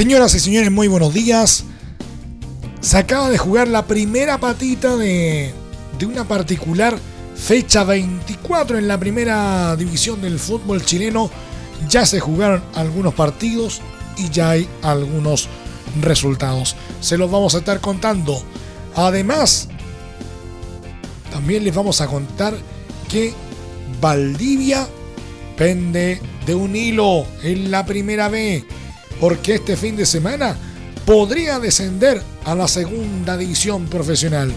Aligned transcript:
Señoras 0.00 0.34
y 0.34 0.40
señores, 0.40 0.70
muy 0.70 0.88
buenos 0.88 1.12
días. 1.12 1.64
Se 2.80 2.96
acaba 2.96 3.28
de 3.28 3.36
jugar 3.36 3.68
la 3.68 3.84
primera 3.84 4.38
patita 4.38 4.96
de, 4.96 5.52
de 5.98 6.06
una 6.06 6.24
particular 6.26 6.96
fecha 7.36 7.84
24 7.84 8.78
en 8.78 8.88
la 8.88 8.98
primera 8.98 9.76
división 9.76 10.22
del 10.22 10.38
fútbol 10.38 10.82
chileno. 10.86 11.30
Ya 11.86 12.06
se 12.06 12.18
jugaron 12.18 12.62
algunos 12.74 13.12
partidos 13.12 13.82
y 14.16 14.30
ya 14.30 14.48
hay 14.48 14.66
algunos 14.80 15.50
resultados. 16.00 16.76
Se 17.02 17.18
los 17.18 17.30
vamos 17.30 17.54
a 17.54 17.58
estar 17.58 17.82
contando. 17.82 18.42
Además, 18.96 19.68
también 21.30 21.62
les 21.62 21.74
vamos 21.74 22.00
a 22.00 22.06
contar 22.06 22.54
que 23.10 23.34
Valdivia 24.00 24.88
pende 25.58 26.22
de 26.46 26.54
un 26.54 26.74
hilo 26.74 27.26
en 27.42 27.70
la 27.70 27.84
primera 27.84 28.30
B 28.30 28.64
porque 29.20 29.56
este 29.56 29.76
fin 29.76 29.96
de 29.96 30.06
semana 30.06 30.56
podría 31.04 31.58
descender 31.58 32.22
a 32.44 32.54
la 32.54 32.66
segunda 32.66 33.36
división 33.36 33.86
profesional. 33.86 34.52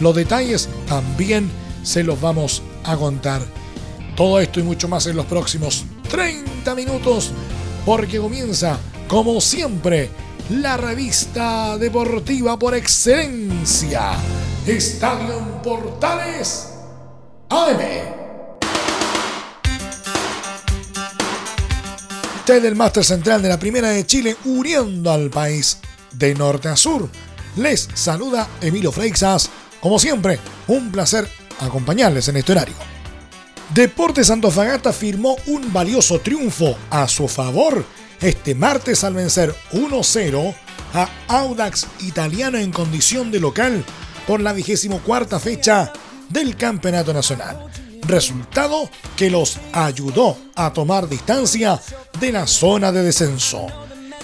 Los 0.00 0.14
detalles 0.14 0.68
también 0.86 1.50
se 1.82 2.02
los 2.02 2.20
vamos 2.20 2.62
a 2.84 2.96
contar. 2.96 3.42
Todo 4.16 4.40
esto 4.40 4.60
y 4.60 4.62
mucho 4.62 4.88
más 4.88 5.06
en 5.06 5.16
los 5.16 5.26
próximos 5.26 5.84
30 6.10 6.74
minutos, 6.74 7.32
porque 7.86 8.18
comienza, 8.18 8.78
como 9.08 9.40
siempre, 9.40 10.10
la 10.50 10.76
revista 10.76 11.78
deportiva 11.78 12.58
por 12.58 12.74
excelencia. 12.74 14.12
Estadio 14.66 15.62
Portales 15.62 16.68
AM. 17.48 18.11
Del 22.60 22.76
máster 22.76 23.04
central 23.04 23.40
de 23.40 23.48
la 23.48 23.58
Primera 23.58 23.88
de 23.88 24.04
Chile, 24.04 24.36
uniendo 24.44 25.10
al 25.10 25.30
país 25.30 25.78
de 26.12 26.34
norte 26.34 26.68
a 26.68 26.76
sur. 26.76 27.08
Les 27.56 27.88
saluda 27.94 28.48
Emilio 28.60 28.92
Freixas. 28.92 29.48
Como 29.80 29.98
siempre, 29.98 30.38
un 30.68 30.92
placer 30.92 31.28
acompañarles 31.60 32.28
en 32.28 32.36
este 32.36 32.52
horario. 32.52 32.74
Deportes 33.74 34.30
Antofagasta 34.30 34.92
firmó 34.92 35.36
un 35.46 35.72
valioso 35.72 36.20
triunfo 36.20 36.76
a 36.90 37.08
su 37.08 37.26
favor 37.26 37.84
este 38.20 38.54
martes 38.54 39.02
al 39.02 39.14
vencer 39.14 39.54
1-0 39.72 40.54
a 40.94 41.08
Audax 41.28 41.86
Italiano 42.00 42.58
en 42.58 42.70
condición 42.70 43.32
de 43.32 43.40
local 43.40 43.84
por 44.26 44.40
la 44.40 44.52
vigésimo 44.52 45.00
cuarta 45.00 45.40
fecha 45.40 45.92
del 46.28 46.56
Campeonato 46.56 47.12
Nacional 47.12 47.66
resultado 48.02 48.88
que 49.16 49.30
los 49.30 49.58
ayudó 49.72 50.36
a 50.54 50.72
tomar 50.72 51.08
distancia 51.08 51.80
de 52.20 52.32
la 52.32 52.46
zona 52.46 52.92
de 52.92 53.02
descenso. 53.02 53.66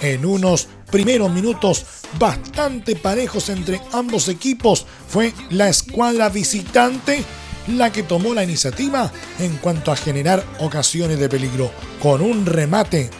En 0.00 0.24
unos 0.24 0.68
primeros 0.90 1.30
minutos 1.30 1.84
bastante 2.18 2.96
parejos 2.96 3.48
entre 3.48 3.80
ambos 3.92 4.28
equipos, 4.28 4.86
fue 5.08 5.34
la 5.50 5.68
escuadra 5.68 6.28
visitante 6.28 7.24
la 7.68 7.92
que 7.92 8.02
tomó 8.02 8.32
la 8.32 8.44
iniciativa 8.44 9.12
en 9.38 9.56
cuanto 9.58 9.92
a 9.92 9.96
generar 9.96 10.42
ocasiones 10.60 11.18
de 11.18 11.28
peligro, 11.28 11.70
con 12.00 12.22
un 12.22 12.46
remate 12.46 13.10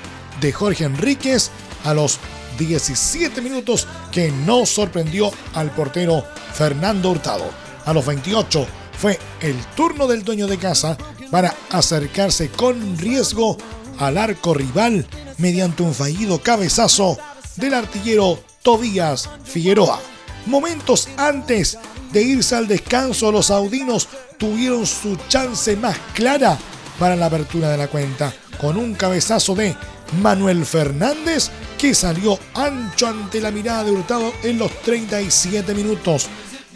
de 0.41 0.53
Jorge 0.53 0.84
Enríquez 0.84 1.50
a 1.84 1.93
los 1.93 2.19
17 2.59 3.41
minutos 3.41 3.87
que 4.11 4.31
no 4.31 4.65
sorprendió 4.66 5.31
al 5.55 5.71
portero 5.71 6.25
Fernando 6.55 7.11
Hurtado. 7.11 7.50
A 7.84 7.93
los 7.93 8.05
28 8.05 8.66
fue 9.00 9.19
el 9.41 9.56
turno 9.76 10.06
del 10.06 10.25
dueño 10.25 10.47
de 10.47 10.59
casa 10.59 10.98
para 11.31 11.54
acercarse 11.70 12.48
con 12.50 12.98
riesgo 12.98 13.56
al 13.98 14.19
arco 14.19 14.54
rival 14.54 15.06
mediante 15.38 15.82
un 15.82 15.94
fallido 15.94 16.41
cabezazo 16.41 17.19
del 17.56 17.75
artillero 17.75 18.41
Tobías 18.62 19.28
Figueroa. 19.44 20.00
Momentos 20.47 21.08
antes 21.16 21.78
de 22.12 22.22
irse 22.22 22.56
al 22.56 22.66
descanso, 22.66 23.31
los 23.31 23.47
saudinos 23.47 24.08
tuvieron 24.38 24.87
su 24.87 25.16
chance 25.28 25.76
más 25.76 25.97
clara 26.14 26.58
para 26.98 27.16
la 27.16 27.26
apertura 27.26 27.70
de 27.70 27.76
la 27.76 27.88
cuenta, 27.88 28.32
con 28.60 28.76
un 28.76 28.94
cabezazo 28.94 29.54
de 29.54 29.76
Manuel 30.22 30.64
Fernández 30.64 31.50
que 31.76 31.94
salió 31.94 32.38
ancho 32.54 33.06
ante 33.06 33.41
la 33.41 33.50
mirada 33.50 33.84
de 33.84 33.92
Hurtado 33.92 34.32
en 34.42 34.58
los 34.58 34.72
37 34.82 35.75
minutos. 35.75 36.28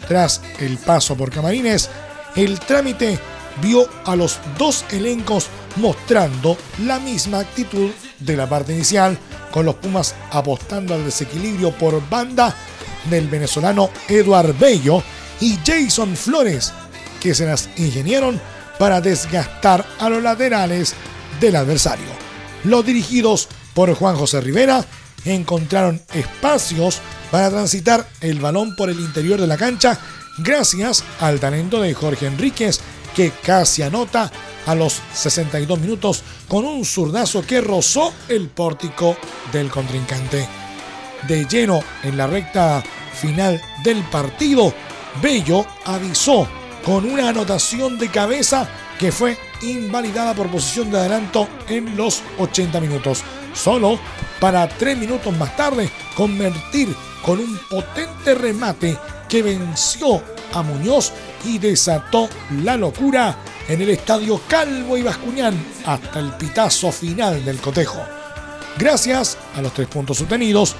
Tras 0.07 0.41
el 0.59 0.77
paso 0.77 1.15
por 1.15 1.31
Camarines, 1.31 1.89
el 2.35 2.59
trámite 2.59 3.19
vio 3.61 3.87
a 4.05 4.15
los 4.15 4.39
dos 4.57 4.85
elencos 4.91 5.47
mostrando 5.75 6.57
la 6.83 6.99
misma 6.99 7.39
actitud 7.39 7.91
de 8.19 8.37
la 8.37 8.47
parte 8.47 8.73
inicial, 8.73 9.17
con 9.51 9.65
los 9.65 9.75
Pumas 9.75 10.15
apostando 10.31 10.93
al 10.93 11.05
desequilibrio 11.05 11.71
por 11.71 12.07
banda 12.09 12.55
del 13.09 13.27
venezolano 13.27 13.89
Eduard 14.07 14.57
Bello 14.57 15.03
y 15.39 15.57
Jason 15.65 16.15
Flores, 16.15 16.73
que 17.19 17.35
se 17.35 17.45
las 17.45 17.69
ingenieron 17.77 18.39
para 18.79 19.01
desgastar 19.01 19.85
a 19.99 20.09
los 20.09 20.23
laterales 20.23 20.93
del 21.39 21.55
adversario. 21.55 22.07
Los 22.63 22.85
dirigidos 22.85 23.47
por 23.73 23.93
Juan 23.93 24.15
José 24.15 24.41
Rivera 24.41 24.85
encontraron 25.25 26.01
espacios 26.13 26.99
para 27.31 27.49
transitar 27.49 28.07
el 28.21 28.39
balón 28.39 28.75
por 28.75 28.89
el 28.89 28.99
interior 28.99 29.39
de 29.39 29.47
la 29.47 29.57
cancha 29.57 29.99
gracias 30.37 31.03
al 31.19 31.39
talento 31.39 31.81
de 31.81 31.93
Jorge 31.93 32.27
Enríquez, 32.27 32.79
que 33.15 33.31
casi 33.43 33.81
anota 33.81 34.31
a 34.65 34.75
los 34.75 35.01
62 35.13 35.79
minutos 35.79 36.23
con 36.47 36.65
un 36.65 36.85
zurdazo 36.85 37.45
que 37.45 37.61
rozó 37.61 38.13
el 38.29 38.47
pórtico 38.47 39.17
del 39.51 39.69
contrincante. 39.69 40.47
De 41.27 41.45
lleno 41.45 41.81
en 42.03 42.17
la 42.17 42.27
recta 42.27 42.83
final 43.13 43.61
del 43.83 44.03
partido, 44.03 44.73
Bello 45.21 45.65
avisó 45.85 46.47
con 46.83 47.09
una 47.09 47.29
anotación 47.29 47.97
de 47.97 48.09
cabeza 48.09 48.67
que 48.99 49.11
fue 49.11 49.37
invalidada 49.61 50.33
por 50.33 50.49
posición 50.49 50.91
de 50.91 50.97
adelanto 50.97 51.47
en 51.67 51.95
los 51.95 52.21
80 52.39 52.79
minutos, 52.81 53.23
solo 53.53 53.99
para 54.39 54.67
tres 54.67 54.97
minutos 54.97 55.35
más 55.37 55.55
tarde 55.55 55.89
convertir 56.15 56.93
con 57.25 57.39
un 57.39 57.57
potente 57.69 58.35
remate 58.35 58.97
que 59.27 59.41
venció 59.41 60.21
a 60.53 60.61
Muñoz 60.61 61.11
y 61.45 61.57
desató 61.57 62.29
la 62.63 62.77
locura 62.77 63.37
en 63.67 63.81
el 63.81 63.89
estadio 63.89 64.41
Calvo 64.47 64.97
y 64.97 65.01
Bascuñán 65.01 65.55
hasta 65.85 66.19
el 66.19 66.33
pitazo 66.33 66.91
final 66.91 67.43
del 67.43 67.59
cotejo. 67.59 67.99
Gracias 68.77 69.37
a 69.55 69.61
los 69.61 69.73
tres 69.73 69.87
puntos 69.87 70.21
obtenidos, 70.21 70.75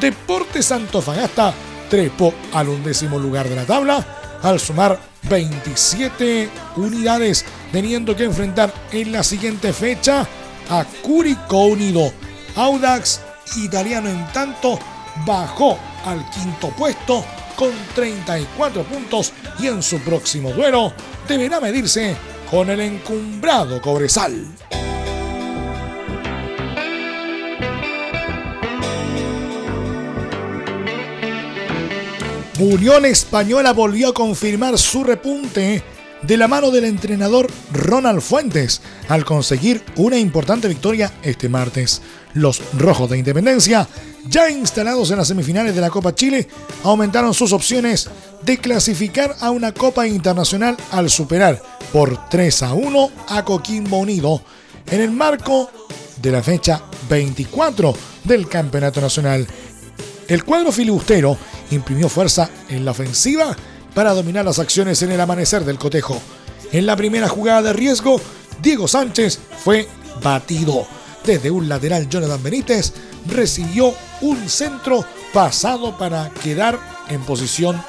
Deportes 0.00 0.70
Antofagasta 0.70 1.54
trepó 1.88 2.34
al 2.52 2.68
undécimo 2.68 3.18
lugar 3.18 3.48
de 3.48 3.56
la 3.56 3.64
tabla 3.64 4.38
al 4.42 4.60
sumar 4.60 5.00
27 5.28 6.48
unidades, 6.76 7.44
teniendo 7.72 8.14
que 8.14 8.24
enfrentar 8.24 8.72
en 8.92 9.12
la 9.12 9.22
siguiente 9.22 9.72
fecha 9.72 10.26
a 10.70 10.84
Curicó 11.02 11.66
Unido. 11.66 12.12
Audax 12.56 13.20
italiano 13.56 14.08
en 14.08 14.26
tanto 14.32 14.78
bajó 15.26 15.78
al 16.04 16.28
quinto 16.30 16.68
puesto 16.70 17.24
con 17.56 17.72
34 17.94 18.84
puntos 18.84 19.32
y 19.58 19.66
en 19.66 19.82
su 19.82 19.98
próximo 20.00 20.52
duelo 20.52 20.92
deberá 21.26 21.60
medirse 21.60 22.16
con 22.50 22.70
el 22.70 22.80
encumbrado 22.80 23.80
Cobresal. 23.82 24.46
Unión 32.58 33.04
Española 33.04 33.72
volvió 33.72 34.08
a 34.08 34.14
confirmar 34.14 34.78
su 34.78 35.04
repunte 35.04 35.82
de 36.22 36.36
la 36.36 36.48
mano 36.48 36.70
del 36.70 36.84
entrenador 36.84 37.48
Ronald 37.72 38.20
Fuentes 38.20 38.80
al 39.08 39.24
conseguir 39.24 39.82
una 39.96 40.18
importante 40.18 40.68
victoria 40.68 41.12
este 41.22 41.48
martes. 41.48 42.02
Los 42.34 42.60
Rojos 42.78 43.10
de 43.10 43.18
Independencia 43.18 43.88
ya 44.28 44.50
instalados 44.50 45.10
en 45.10 45.18
las 45.18 45.28
semifinales 45.28 45.74
de 45.74 45.80
la 45.80 45.90
Copa 45.90 46.14
Chile, 46.14 46.48
aumentaron 46.84 47.34
sus 47.34 47.52
opciones 47.52 48.08
de 48.42 48.58
clasificar 48.58 49.34
a 49.40 49.50
una 49.50 49.72
Copa 49.72 50.06
Internacional 50.06 50.76
al 50.92 51.10
superar 51.10 51.60
por 51.92 52.28
3 52.28 52.62
a 52.62 52.74
1 52.74 53.10
a 53.28 53.44
Coquimbo 53.44 53.98
Unido 53.98 54.42
en 54.90 55.00
el 55.00 55.10
marco 55.10 55.70
de 56.20 56.32
la 56.32 56.42
fecha 56.42 56.82
24 57.08 57.94
del 58.24 58.48
Campeonato 58.48 59.00
Nacional. 59.00 59.46
El 60.26 60.44
cuadro 60.44 60.72
filibustero 60.72 61.36
imprimió 61.70 62.08
fuerza 62.08 62.50
en 62.68 62.84
la 62.84 62.90
ofensiva 62.90 63.56
para 63.94 64.14
dominar 64.14 64.44
las 64.44 64.58
acciones 64.58 65.02
en 65.02 65.12
el 65.12 65.20
amanecer 65.20 65.64
del 65.64 65.78
cotejo. 65.78 66.20
En 66.72 66.86
la 66.86 66.96
primera 66.96 67.28
jugada 67.28 67.62
de 67.62 67.72
riesgo, 67.72 68.20
Diego 68.60 68.88
Sánchez 68.88 69.38
fue 69.64 69.88
batido. 70.22 70.86
Desde 71.24 71.50
un 71.50 71.68
lateral, 71.68 72.08
Jonathan 72.08 72.42
Benítez 72.42 72.92
recibió 73.26 73.94
un 74.20 74.48
centro 74.48 75.04
pasado 75.32 75.96
para 75.96 76.30
quedar 76.30 76.78
en 77.08 77.20
posición 77.22 77.82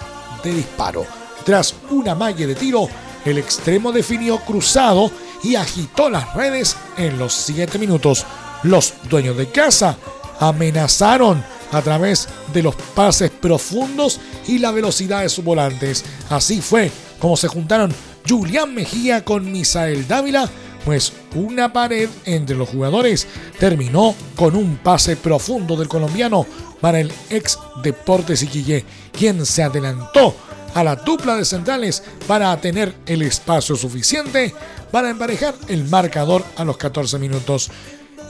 de 0.44 0.54
disparo. 0.54 1.06
Tras 1.46 1.76
una 1.90 2.16
malla 2.16 2.46
de 2.46 2.56
tiro, 2.56 2.88
el 3.26 3.38
extremo 3.38 3.92
definió 3.92 4.40
cruzado 4.40 5.12
y 5.44 5.56
agitó 5.56 6.10
las 6.10 6.34
redes 6.34 6.76
en 6.98 7.18
los 7.18 7.34
7 7.34 7.78
minutos. 7.80 8.26
Los 8.64 8.94
dueños 9.10 9.38
de 9.38 9.50
casa 9.50 9.98
amenazaron 10.40 11.44
a 11.72 11.82
través 11.82 12.28
de 12.54 12.64
los 12.64 12.76
pases 12.76 13.32
profundos 13.32 14.20
y 14.48 14.60
la 14.60 14.72
velocidad 14.72 15.22
de 15.22 15.30
sus 15.30 15.44
volantes. 15.44 16.04
Así 16.30 16.62
fue 16.62 16.92
como 17.20 17.38
se 17.38 17.48
juntaron 17.48 17.94
Julián 18.28 18.74
Mejía 18.74 19.24
con 19.24 19.52
Misael 19.52 20.08
Dávila, 20.08 20.50
pues 20.86 21.14
una 21.36 21.74
pared 21.74 22.10
entre 22.26 22.56
los 22.56 22.70
jugadores 22.70 23.28
terminó 23.60 24.16
con 24.36 24.56
un 24.56 24.78
pase 24.78 25.16
profundo 25.16 25.76
del 25.76 25.88
colombiano 25.88 26.46
para 26.80 27.00
el 27.00 27.12
ex 27.30 27.60
Deportes 27.84 28.44
Iquillé, 28.44 28.86
quien 29.12 29.46
se 29.46 29.64
adelantó 29.64 30.36
a 30.74 30.84
la 30.84 30.96
dupla 30.96 31.36
de 31.36 31.46
centrales 31.46 32.04
para 32.28 32.56
tener 32.62 32.96
el 33.06 33.22
espacio 33.24 33.76
suficiente 33.76 34.54
para 34.92 35.10
emparejar 35.10 35.56
el 35.68 35.86
marcador 35.86 36.44
a 36.56 36.64
los 36.64 36.78
14 36.78 37.20
minutos. 37.20 37.70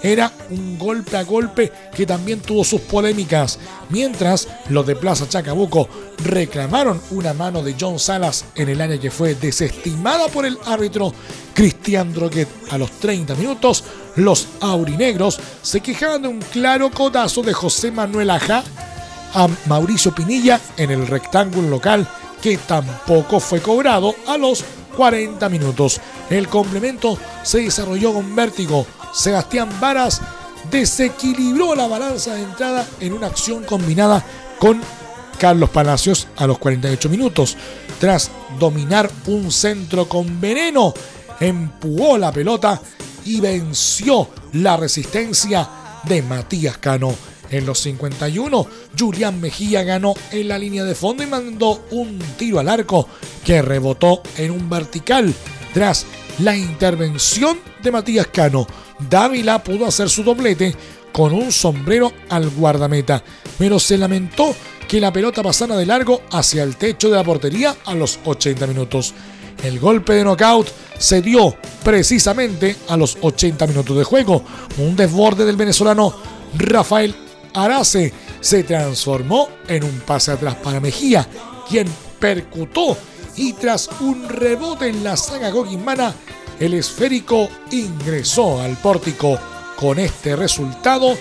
Era 0.01 0.31
un 0.49 0.77
golpe 0.77 1.17
a 1.17 1.23
golpe 1.23 1.71
que 1.93 2.05
también 2.05 2.39
tuvo 2.39 2.63
sus 2.63 2.81
polémicas, 2.81 3.59
mientras 3.89 4.47
los 4.69 4.85
de 4.85 4.95
Plaza 4.95 5.27
Chacabuco 5.27 5.89
reclamaron 6.23 7.01
una 7.11 7.33
mano 7.33 7.61
de 7.61 7.75
John 7.79 7.99
Salas 7.99 8.45
en 8.55 8.69
el 8.69 8.79
área 8.79 8.99
que 8.99 9.11
fue 9.11 9.35
desestimada 9.35 10.27
por 10.27 10.45
el 10.45 10.57
árbitro 10.65 11.13
Cristian 11.53 12.13
Droguet. 12.13 12.47
A 12.71 12.77
los 12.77 12.91
30 12.91 13.35
minutos, 13.35 13.83
los 14.15 14.47
aurinegros 14.61 15.39
se 15.61 15.81
quejaban 15.81 16.21
de 16.21 16.27
un 16.29 16.39
claro 16.39 16.91
codazo 16.91 17.41
de 17.41 17.53
José 17.53 17.91
Manuel 17.91 18.29
Aja 18.29 18.63
a 19.33 19.47
Mauricio 19.65 20.13
Pinilla 20.13 20.59
en 20.77 20.91
el 20.91 21.07
rectángulo 21.07 21.69
local 21.69 22.07
que 22.41 22.57
tampoco 22.57 23.39
fue 23.39 23.61
cobrado 23.61 24.15
a 24.27 24.37
los 24.37 24.63
40 24.95 25.47
minutos. 25.49 25.99
El 26.29 26.47
complemento 26.47 27.17
se 27.43 27.59
desarrolló 27.61 28.13
con 28.13 28.35
vértigo. 28.35 28.85
Sebastián 29.13 29.69
Varas 29.79 30.21
desequilibró 30.69 31.75
la 31.75 31.87
balanza 31.87 32.35
de 32.35 32.43
entrada 32.43 32.85
en 32.99 33.13
una 33.13 33.27
acción 33.27 33.63
combinada 33.63 34.23
con 34.59 34.81
Carlos 35.37 35.69
Palacios 35.69 36.27
a 36.35 36.45
los 36.45 36.59
48 36.59 37.09
minutos. 37.09 37.57
Tras 37.99 38.29
dominar 38.59 39.09
un 39.27 39.51
centro 39.51 40.07
con 40.07 40.39
veneno, 40.39 40.93
empujó 41.39 42.17
la 42.17 42.31
pelota 42.31 42.79
y 43.25 43.39
venció 43.39 44.29
la 44.53 44.77
resistencia 44.77 45.67
de 46.03 46.21
Matías 46.21 46.77
Cano. 46.77 47.13
En 47.51 47.65
los 47.65 47.79
51, 47.79 48.67
Julián 48.97 49.41
Mejía 49.41 49.81
ganó 49.83 50.13
en 50.31 50.47
la 50.47 50.59
línea 50.59 50.83
de 50.83 50.93
fondo 50.93 51.23
y 51.23 51.27
mandó 51.27 51.85
un 51.91 52.19
tiro 52.37 52.59
al 52.59 52.69
arco 52.69 53.07
que 53.43 53.61
rebotó 53.63 54.21
en 54.37 54.51
un 54.51 54.69
vertical. 54.69 55.33
Tras 55.73 56.05
la 56.39 56.55
intervención 56.55 57.59
de 57.81 57.91
Matías 57.91 58.27
Cano, 58.27 58.67
Dávila 59.07 59.63
pudo 59.63 59.85
hacer 59.85 60.09
su 60.09 60.23
doblete 60.23 60.75
con 61.11 61.33
un 61.33 61.51
sombrero 61.51 62.11
al 62.29 62.49
guardameta, 62.49 63.23
pero 63.57 63.79
se 63.79 63.97
lamentó 63.97 64.55
que 64.87 64.99
la 64.99 65.13
pelota 65.13 65.43
pasara 65.43 65.75
de 65.77 65.85
largo 65.85 66.21
hacia 66.31 66.63
el 66.63 66.75
techo 66.75 67.09
de 67.09 67.15
la 67.15 67.23
portería 67.23 67.75
a 67.85 67.93
los 67.93 68.19
80 68.25 68.67
minutos. 68.67 69.13
El 69.63 69.79
golpe 69.79 70.13
de 70.13 70.23
knockout 70.23 70.67
se 70.97 71.21
dio 71.21 71.55
precisamente 71.83 72.75
a 72.87 72.97
los 72.97 73.17
80 73.21 73.67
minutos 73.67 73.97
de 73.97 74.03
juego. 74.03 74.43
Un 74.77 74.95
desborde 74.95 75.45
del 75.45 75.57
venezolano 75.57 76.13
Rafael 76.57 77.15
Arace 77.53 78.13
se 78.39 78.63
transformó 78.63 79.49
en 79.67 79.83
un 79.83 79.99
pase 79.99 80.31
atrás 80.31 80.55
para 80.55 80.79
Mejía, 80.79 81.27
quien 81.67 81.87
percutó 82.19 82.97
y 83.35 83.53
tras 83.53 83.89
un 84.01 84.27
rebote 84.27 84.87
en 84.87 85.03
la 85.03 85.15
saga 85.15 85.49
goguimana, 85.49 86.13
el 86.59 86.73
esférico 86.73 87.49
ingresó 87.71 88.61
al 88.61 88.77
pórtico. 88.77 89.39
Con 89.75 89.97
este 89.97 90.35
resultado, 90.35 91.15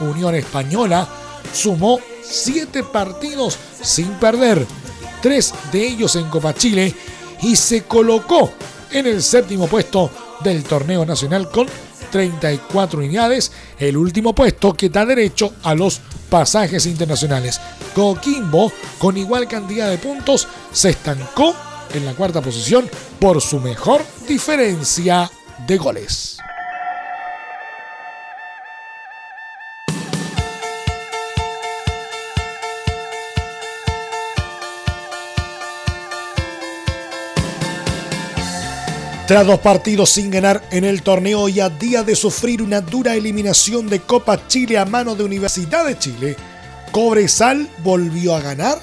Unión 0.00 0.34
Española 0.34 1.08
sumó 1.52 1.98
siete 2.22 2.82
partidos 2.82 3.58
sin 3.80 4.08
perder, 4.14 4.66
tres 5.22 5.54
de 5.72 5.86
ellos 5.86 6.16
en 6.16 6.28
Copa 6.28 6.54
Chile, 6.54 6.94
y 7.40 7.56
se 7.56 7.84
colocó 7.84 8.52
en 8.90 9.06
el 9.06 9.22
séptimo 9.22 9.66
puesto 9.66 10.10
del 10.44 10.62
torneo 10.62 11.06
nacional 11.06 11.50
con 11.50 11.66
34 12.10 12.98
unidades, 12.98 13.50
el 13.78 13.96
último 13.96 14.34
puesto 14.34 14.74
que 14.74 14.90
da 14.90 15.06
derecho 15.06 15.54
a 15.62 15.74
los 15.74 16.00
pasajes 16.28 16.84
internacionales. 16.84 17.58
Coquimbo, 17.94 18.70
con 18.98 19.16
igual 19.16 19.48
cantidad 19.48 19.88
de 19.88 19.96
puntos, 19.96 20.46
se 20.70 20.90
estancó 20.90 21.54
en 21.94 22.04
la 22.04 22.14
cuarta 22.14 22.40
posición 22.40 22.88
por 23.18 23.40
su 23.40 23.60
mejor 23.60 24.02
diferencia 24.26 25.30
de 25.66 25.76
goles. 25.78 26.38
Tras 39.26 39.46
dos 39.46 39.60
partidos 39.60 40.10
sin 40.10 40.30
ganar 40.30 40.62
en 40.72 40.84
el 40.84 41.02
torneo 41.02 41.48
y 41.48 41.60
a 41.60 41.70
día 41.70 42.02
de 42.02 42.16
sufrir 42.16 42.60
una 42.60 42.80
dura 42.82 43.14
eliminación 43.14 43.88
de 43.88 44.00
Copa 44.00 44.46
Chile 44.46 44.76
a 44.76 44.84
mano 44.84 45.14
de 45.14 45.24
Universidad 45.24 45.86
de 45.86 45.98
Chile, 45.98 46.36
Cobresal 46.90 47.66
volvió 47.82 48.34
a 48.34 48.40
ganar 48.40 48.78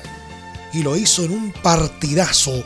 y 0.74 0.82
lo 0.82 0.96
hizo 0.98 1.24
en 1.24 1.32
un 1.32 1.52
partidazo 1.52 2.66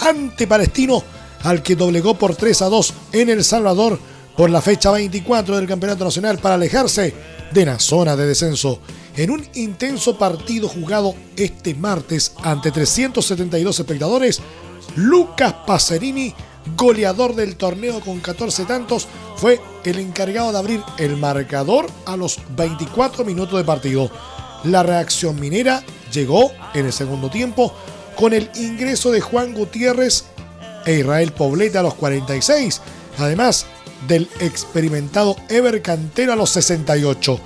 ante 0.00 0.46
Palestino 0.46 1.02
al 1.42 1.62
que 1.62 1.76
doblegó 1.76 2.14
por 2.14 2.36
3 2.36 2.62
a 2.62 2.68
2 2.68 2.94
en 3.12 3.28
El 3.28 3.44
Salvador 3.44 3.98
por 4.36 4.50
la 4.50 4.62
fecha 4.62 4.90
24 4.90 5.56
del 5.56 5.68
Campeonato 5.68 6.04
Nacional 6.04 6.38
para 6.38 6.56
alejarse 6.56 7.14
de 7.52 7.66
la 7.66 7.78
zona 7.78 8.16
de 8.16 8.26
descenso. 8.26 8.80
En 9.16 9.30
un 9.30 9.46
intenso 9.54 10.18
partido 10.18 10.68
jugado 10.68 11.14
este 11.36 11.74
martes 11.74 12.32
ante 12.42 12.70
372 12.70 13.78
espectadores, 13.78 14.40
Lucas 14.96 15.54
Pacerini 15.66 16.34
goleador 16.76 17.34
del 17.34 17.56
torneo 17.56 18.00
con 18.00 18.20
14 18.20 18.64
tantos, 18.64 19.06
fue 19.36 19.60
el 19.84 19.98
encargado 19.98 20.52
de 20.52 20.58
abrir 20.58 20.82
el 20.98 21.16
marcador 21.16 21.86
a 22.06 22.16
los 22.16 22.38
24 22.56 23.24
minutos 23.24 23.58
de 23.58 23.64
partido. 23.64 24.10
La 24.64 24.82
reacción 24.82 25.38
minera 25.38 25.82
llegó 26.12 26.52
en 26.72 26.86
el 26.86 26.92
segundo 26.92 27.28
tiempo 27.28 27.74
con 28.16 28.32
el 28.32 28.50
ingreso 28.54 29.10
de 29.10 29.20
Juan 29.20 29.54
Gutiérrez 29.54 30.24
e 30.86 30.98
Israel 30.98 31.32
Poblete 31.32 31.78
a 31.78 31.82
los 31.82 31.94
46, 31.94 32.80
además 33.18 33.66
del 34.06 34.28
experimentado 34.40 35.36
Ever 35.48 35.82
Cantero 35.82 36.32
a 36.32 36.36
los 36.36 36.50
68. 36.50 37.40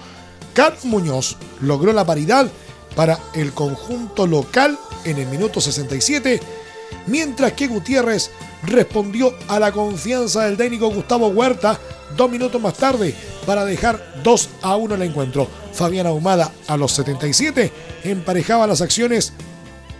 Carlos 0.55 0.85
Muñoz 0.85 1.37
logró 1.61 1.93
la 1.93 2.05
paridad 2.05 2.51
para 2.97 3.19
el 3.35 3.53
conjunto 3.53 4.27
local 4.27 4.79
en 5.05 5.19
el 5.19 5.27
minuto 5.27 5.61
67, 5.61 6.41
mientras 7.07 7.53
que 7.53 7.69
Gutiérrez 7.69 8.31
respondió 8.65 9.35
a 9.47 9.61
la 9.61 9.71
confianza 9.73 10.45
del 10.45 10.57
técnico 10.57 10.91
Gustavo 10.91 11.29
Huerta 11.29 11.79
dos 12.17 12.31
minutos 12.31 12.61
más 12.61 12.75
tarde 12.75 13.15
para 13.47 13.65
dejar 13.65 14.21
2 14.23 14.49
a 14.63 14.77
1 14.77 14.95
el 14.97 15.03
encuentro. 15.03 15.49
Fabián 15.73 16.07
Ahumada 16.07 16.51
a 16.67 16.77
los 16.77 16.93
77 16.93 17.71
emparejaba 18.05 18.67
las 18.67 18.81
acciones 18.81 19.33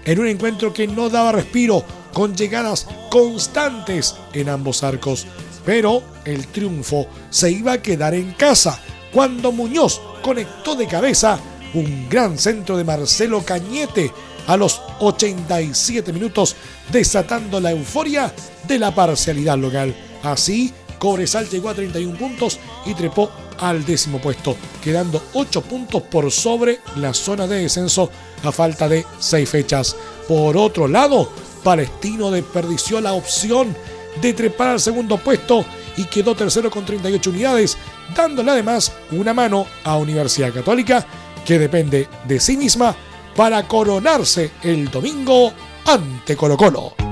en 0.09 0.19
un 0.19 0.27
encuentro 0.27 0.73
que 0.73 0.87
no 0.87 1.11
daba 1.11 1.33
respiro 1.33 1.85
con 2.15 2.35
llegadas 2.35 2.87
constantes 3.11 4.17
en 4.33 4.49
ambos 4.49 4.83
arcos. 4.83 5.27
Pero 5.67 6.03
el 6.25 6.47
triunfo 6.47 7.07
se 7.29 7.51
iba 7.51 7.73
a 7.75 7.83
quedar 7.83 8.15
en 8.15 8.33
casa 8.33 8.81
cuando 9.13 9.53
Muñoz 9.53 10.01
conectó 10.23 10.75
de 10.77 10.87
cabeza 10.87 11.39
un 11.75 12.09
gran 12.09 12.39
centro 12.39 12.79
de 12.79 12.85
Marcelo 12.85 13.45
Cañete 13.45 14.11
a 14.47 14.57
los 14.57 14.81
87 15.01 16.11
minutos, 16.15 16.57
desatando 16.91 17.61
la 17.61 17.73
euforia 17.73 18.33
de 18.67 18.79
la 18.79 18.95
parcialidad 18.95 19.59
local. 19.59 19.95
Así, 20.23 20.73
Cobresal 20.99 21.51
llegó 21.51 21.69
a 21.69 21.75
31 21.75 22.17
puntos 22.17 22.59
y 22.87 22.95
trepó 22.95 23.31
al 23.59 23.85
décimo 23.85 24.23
puesto, 24.23 24.57
quedando 24.83 25.23
8 25.35 25.61
puntos 25.61 26.03
por 26.05 26.31
sobre 26.33 26.79
la 26.97 27.13
zona 27.13 27.47
de 27.47 27.61
descenso 27.61 28.11
a 28.43 28.53
falta 28.53 28.89
de 28.89 29.05
6 29.19 29.49
fechas. 29.49 29.97
Por 30.27 30.57
otro 30.57 30.89
lado, 30.89 31.31
Palestino 31.63 32.31
desperdició 32.31 33.01
la 33.01 33.13
opción 33.13 33.75
de 34.21 34.33
trepar 34.33 34.69
al 34.69 34.81
segundo 34.81 35.19
puesto 35.19 35.65
y 35.97 36.05
quedó 36.05 36.35
tercero 36.35 36.71
con 36.71 36.85
38 36.85 37.31
unidades, 37.31 37.77
dándole 38.17 38.51
además 38.51 38.93
una 39.13 39.35
mano 39.35 39.67
a 39.85 39.97
Universidad 39.97 40.53
Católica, 40.53 41.07
que 41.45 41.59
depende 41.59 42.09
de 42.27 42.41
sí 42.41 42.57
misma 42.57 42.95
para 43.35 43.67
coronarse 43.67 44.51
el 44.63 44.91
domingo 44.91 45.53
ante 45.85 46.37
Colo 46.37 46.57
Colo. 46.57 47.08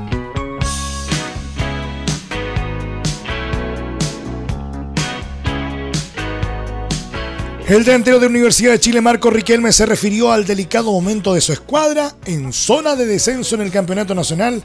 El 7.68 7.84
delantero 7.84 8.20
de 8.20 8.28
Universidad 8.28 8.70
de 8.70 8.78
Chile, 8.78 9.00
Marco 9.00 9.28
Riquelme, 9.28 9.72
se 9.72 9.86
refirió 9.86 10.30
al 10.30 10.46
delicado 10.46 10.92
momento 10.92 11.34
de 11.34 11.40
su 11.40 11.52
escuadra 11.52 12.14
en 12.24 12.52
zona 12.52 12.94
de 12.94 13.06
descenso 13.06 13.56
en 13.56 13.62
el 13.62 13.72
Campeonato 13.72 14.14
Nacional, 14.14 14.62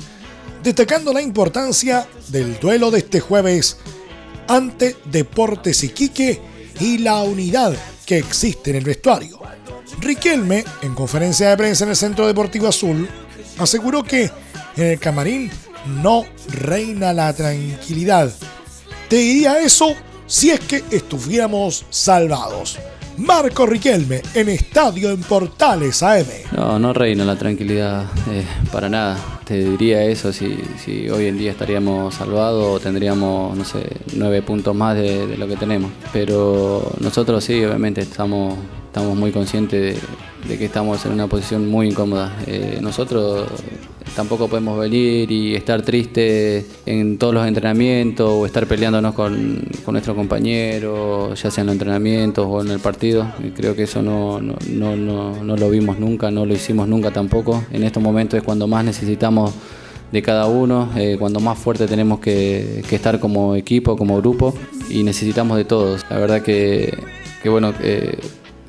destacando 0.62 1.12
la 1.12 1.24
importancia 1.24 2.08
del 2.28 2.60
duelo 2.60 2.92
de 2.92 3.00
este 3.00 3.20
jueves 3.20 3.78
ante 4.48 4.96
Deportes 5.06 5.84
Iquique 5.84 6.40
y 6.80 7.00
la 7.00 7.24
unidad 7.24 7.76
que 8.06 8.20
existe 8.20 8.70
en 8.70 8.76
el 8.76 8.84
vestuario. 8.84 9.40
Riquelme, 10.00 10.64
en 10.84 10.94
conferencia 10.94 11.50
de 11.50 11.58
prensa 11.58 11.86
en 11.86 11.90
el 11.90 11.96
Centro 11.96 12.28
Deportivo 12.28 12.68
Azul, 12.68 13.10
aseguró 13.58 14.04
que 14.04 14.30
en 14.78 14.86
el 14.86 15.00
camarín 15.00 15.50
no 16.04 16.24
reina 16.50 17.14
la 17.14 17.34
tranquilidad. 17.34 18.32
Te 19.10 19.16
diría 19.16 19.60
eso 19.60 19.96
si 20.32 20.50
es 20.50 20.62
que 20.62 20.82
estuviéramos 20.92 21.86
salvados. 21.90 22.80
Marco 23.18 23.66
Riquelme 23.66 24.22
en 24.34 24.48
Estadio 24.48 25.12
en 25.12 25.20
Portales 25.24 26.02
AM. 26.02 26.26
No, 26.56 26.80
no 26.80 26.94
reina 26.94 27.26
la 27.26 27.36
tranquilidad, 27.36 28.06
eh, 28.30 28.46
para 28.72 28.88
nada. 28.88 29.18
Te 29.44 29.58
diría 29.58 30.06
eso 30.06 30.32
si, 30.32 30.58
hoy 31.10 31.26
en 31.26 31.38
día 31.38 31.52
estaríamos 31.52 32.16
salvados 32.16 32.64
o 32.66 32.80
tendríamos, 32.80 33.58
no 33.58 33.66
sé, 33.66 33.86
nueve 34.16 34.42
puntos 34.42 34.74
más 34.74 34.96
de, 34.96 35.36
lo 35.38 35.50
que 35.50 35.58
tenemos. 35.58 35.92
Pero 36.14 36.94
nosotros 37.02 37.44
sí, 37.44 37.66
obviamente 37.66 38.00
estamos, 38.00 38.58
estamos 38.86 39.18
muy 39.18 39.34
conscientes 39.34 40.00
de, 40.48 40.58
que 40.58 40.66
estamos 40.66 41.06
en 41.06 41.12
una 41.12 41.28
posición 41.28 41.68
muy 41.68 41.90
incómoda. 41.90 42.34
Eh, 42.48 42.80
nosotros 42.82 43.50
tampoco 44.16 44.48
podemos 44.48 44.80
venir 44.80 45.32
y 45.32 45.56
estar 45.56 45.82
tristes 45.82 46.66
en 46.86 47.18
todos 47.18 47.34
los 47.34 47.48
entrenamientos 47.48 48.30
o 48.30 48.46
estar 48.46 48.68
peleándonos 48.68 49.14
con, 49.14 49.62
con 49.86 49.94
nuestros 49.94 50.16
compañeros, 50.16 51.42
ya 51.42 51.52
sea 51.52 51.62
en 51.62 51.68
los 51.68 51.74
entrenamientos 51.74 52.46
o 52.48 52.62
en 52.62 52.70
el 52.70 52.80
partido. 52.80 53.28
creo 53.56 53.76
que 53.76 53.84
eso 53.84 54.02
no, 54.02 54.40
no, 54.42 54.56
no, 54.68 55.44
no, 55.44 55.56
lo 55.56 55.70
vimos 55.70 56.00
nunca, 56.00 56.32
no 56.32 56.46
lo 56.46 56.54
hicimos 56.54 56.88
nunca 56.88 57.12
tampoco. 57.12 57.64
En 57.72 57.84
estos 57.84 58.02
momentos 58.02 58.38
es 58.38 58.44
cuando 58.44 58.68
más 58.68 58.84
necesitamos 58.84 59.54
de 60.12 60.22
cada 60.22 60.48
uno, 60.48 60.90
eh, 60.98 61.16
cuando 61.18 61.40
más 61.40 61.58
fuerte 61.58 61.88
tenemos 61.88 62.20
que, 62.20 62.84
que, 62.90 62.96
estar 62.98 63.20
como 63.20 63.56
equipo, 63.56 63.96
como 63.96 64.18
grupo 64.18 64.54
y 64.90 65.04
necesitamos 65.04 65.58
de 65.58 65.64
todos. 65.64 66.06
La 66.10 66.18
verdad 66.18 66.42
que, 66.42 66.98
que 67.42 67.50
bueno, 67.50 67.74
eh, 67.82 68.18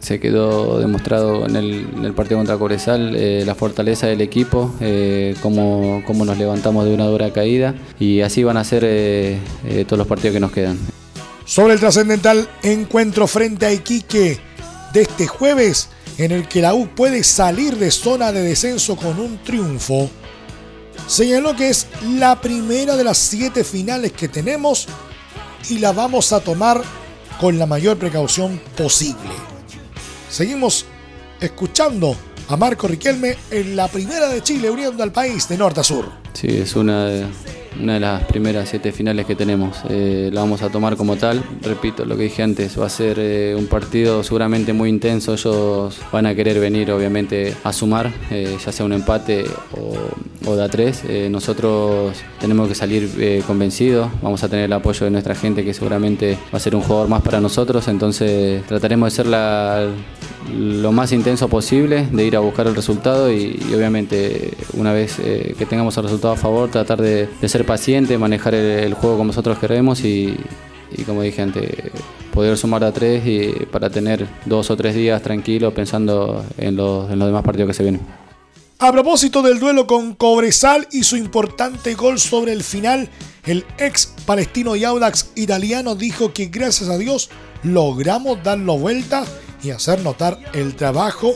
se 0.02 0.18
quedó 0.18 0.80
demostrado 0.80 1.46
en 1.46 1.56
el, 1.56 2.12
partido 2.14 2.38
contra 2.38 2.58
Cobresal 2.58 3.14
eh, 3.14 3.44
la 3.46 3.54
fortaleza 3.54 4.08
del 4.08 4.20
equipo, 4.20 4.74
eh, 4.80 5.36
cómo, 5.40 6.02
nos 6.24 6.36
levantamos 6.36 6.84
de 6.84 6.92
una 6.92 7.06
dura 7.06 7.32
caída 7.32 7.74
y 8.00 8.20
así 8.20 8.42
van 8.42 8.56
a 8.56 8.64
ser 8.64 8.82
eh, 8.84 9.38
todos 9.86 9.98
los 9.98 10.08
partidos 10.08 10.34
que 10.34 10.40
nos 10.40 10.50
quedan. 10.50 10.78
Sobre 11.44 11.74
el 11.74 11.80
trascendental 11.80 12.48
encuentro 12.62 13.26
frente 13.26 13.66
a 13.66 13.72
Iquique 13.72 14.40
de 14.92 15.02
este 15.02 15.26
jueves, 15.26 15.88
en 16.18 16.32
el 16.32 16.48
que 16.48 16.60
la 16.60 16.74
U 16.74 16.88
puede 16.88 17.22
salir 17.22 17.76
de 17.76 17.90
zona 17.90 18.32
de 18.32 18.42
descenso 18.42 18.96
con 18.96 19.18
un 19.20 19.38
triunfo, 19.38 20.10
señaló 21.06 21.54
que 21.54 21.70
es 21.70 21.86
la 22.16 22.40
primera 22.40 22.96
de 22.96 23.04
las 23.04 23.18
siete 23.18 23.62
finales 23.62 24.12
que 24.12 24.28
tenemos 24.28 24.88
y 25.70 25.78
la 25.78 25.92
vamos 25.92 26.32
a 26.32 26.40
tomar 26.40 26.82
con 27.40 27.58
la 27.58 27.66
mayor 27.66 27.98
precaución 27.98 28.60
posible. 28.76 29.51
Seguimos 30.32 30.86
escuchando 31.42 32.16
a 32.48 32.56
Marco 32.56 32.88
Riquelme 32.88 33.36
en 33.50 33.76
la 33.76 33.86
primera 33.86 34.30
de 34.30 34.42
Chile 34.42 34.70
uniendo 34.70 35.02
al 35.02 35.12
país 35.12 35.46
de 35.46 35.58
norte 35.58 35.80
a 35.80 35.84
sur. 35.84 36.06
Sí, 36.32 36.46
es 36.48 36.74
una 36.74 37.04
de, 37.04 37.26
una 37.80 37.94
de 37.94 38.00
las 38.00 38.24
primeras 38.24 38.68
siete 38.68 38.92
finales 38.92 39.26
que 39.26 39.34
tenemos. 39.34 39.78
Eh, 39.88 40.30
la 40.32 40.40
vamos 40.40 40.62
a 40.62 40.70
tomar 40.70 40.96
como 40.96 41.16
tal. 41.16 41.44
Repito 41.60 42.04
lo 42.04 42.16
que 42.16 42.24
dije 42.24 42.42
antes, 42.42 42.80
va 42.80 42.86
a 42.86 42.88
ser 42.88 43.18
eh, 43.18 43.54
un 43.56 43.66
partido 43.66 44.22
seguramente 44.22 44.72
muy 44.72 44.88
intenso. 44.88 45.34
Ellos 45.34 45.98
van 46.10 46.26
a 46.26 46.34
querer 46.34 46.58
venir, 46.60 46.90
obviamente, 46.92 47.54
a 47.62 47.72
sumar, 47.72 48.10
eh, 48.30 48.56
ya 48.64 48.72
sea 48.72 48.86
un 48.86 48.92
empate 48.94 49.44
o, 49.76 50.50
o 50.50 50.56
de 50.56 50.64
a 50.64 50.68
tres. 50.68 51.02
nosotros 51.30 52.16
tenemos 52.40 52.68
que 52.68 52.74
salir 52.74 53.42
convencidos. 53.46 54.10
Vamos 54.22 54.42
a 54.42 54.48
tener 54.48 54.64
el 54.64 54.72
apoyo 54.72 55.04
de 55.04 55.10
nuestra 55.10 55.34
gente, 55.34 55.64
que 55.64 55.74
seguramente 55.74 56.38
va 56.52 56.56
a 56.56 56.60
ser 56.60 56.74
un 56.74 56.82
jugador 56.82 57.08
más 57.08 57.22
para 57.22 57.40
nosotros. 57.40 57.86
Entonces, 57.88 58.64
trataremos 58.66 59.12
de 59.12 59.16
ser 59.16 59.26
la, 59.26 59.88
lo 60.50 60.92
más 60.92 61.12
intenso 61.12 61.48
posible, 61.48 62.08
de 62.10 62.24
ir 62.24 62.36
a 62.36 62.40
buscar 62.40 62.66
el 62.66 62.74
resultado 62.74 63.32
y, 63.32 63.60
obviamente 63.74 64.54
una 64.74 64.92
vez 64.92 65.16
que 65.16 65.66
tengamos 65.66 65.96
el 65.96 66.04
resultado 66.04 66.34
a 66.34 66.36
favor, 66.36 66.70
tratar 66.70 67.00
de, 67.00 67.28
de 67.40 67.48
ser 67.48 67.64
paciente, 67.64 68.18
manejar 68.18 68.54
el, 68.54 68.94
juego 68.94 69.16
como 69.16 69.28
nosotros 69.28 69.58
queremos 69.58 70.04
y, 70.04 70.36
como 71.06 71.22
dije 71.22 71.42
antes, 71.42 71.70
poder 72.32 72.56
sumar 72.56 72.84
a 72.84 72.92
tres 72.92 73.26
y 73.26 73.66
para 73.66 73.90
tener 73.90 74.26
dos 74.46 74.70
o 74.70 74.76
tres 74.76 74.94
días 74.94 75.22
tranquilos 75.22 75.72
pensando 75.72 76.44
en 76.58 76.76
los, 76.76 77.10
en 77.10 77.18
los 77.18 77.28
demás 77.28 77.44
partidos 77.44 77.68
que 77.68 77.74
se 77.74 77.82
vienen. 77.82 78.00
A 78.78 78.90
propósito 78.90 79.42
del 79.42 79.60
duelo 79.60 79.86
con 79.86 80.14
Cobresal 80.16 80.88
y 80.90 81.04
su 81.04 81.16
importante 81.16 81.94
gol 81.94 82.18
sobre 82.18 82.52
el 82.52 82.64
final, 82.64 83.08
el 83.46 83.64
ex 83.78 84.12
palestino 84.26 84.74
y 84.74 84.84
Audax 84.84 85.30
italiano 85.36 85.94
dijo 85.94 86.32
que 86.32 86.46
gracias 86.46 86.90
a 86.90 86.98
Dios 86.98 87.30
logramos 87.62 88.42
darlo 88.42 88.78
vuelta 88.78 89.24
y 89.62 89.70
hacer 89.70 90.00
notar 90.00 90.38
el 90.52 90.74
trabajo 90.74 91.34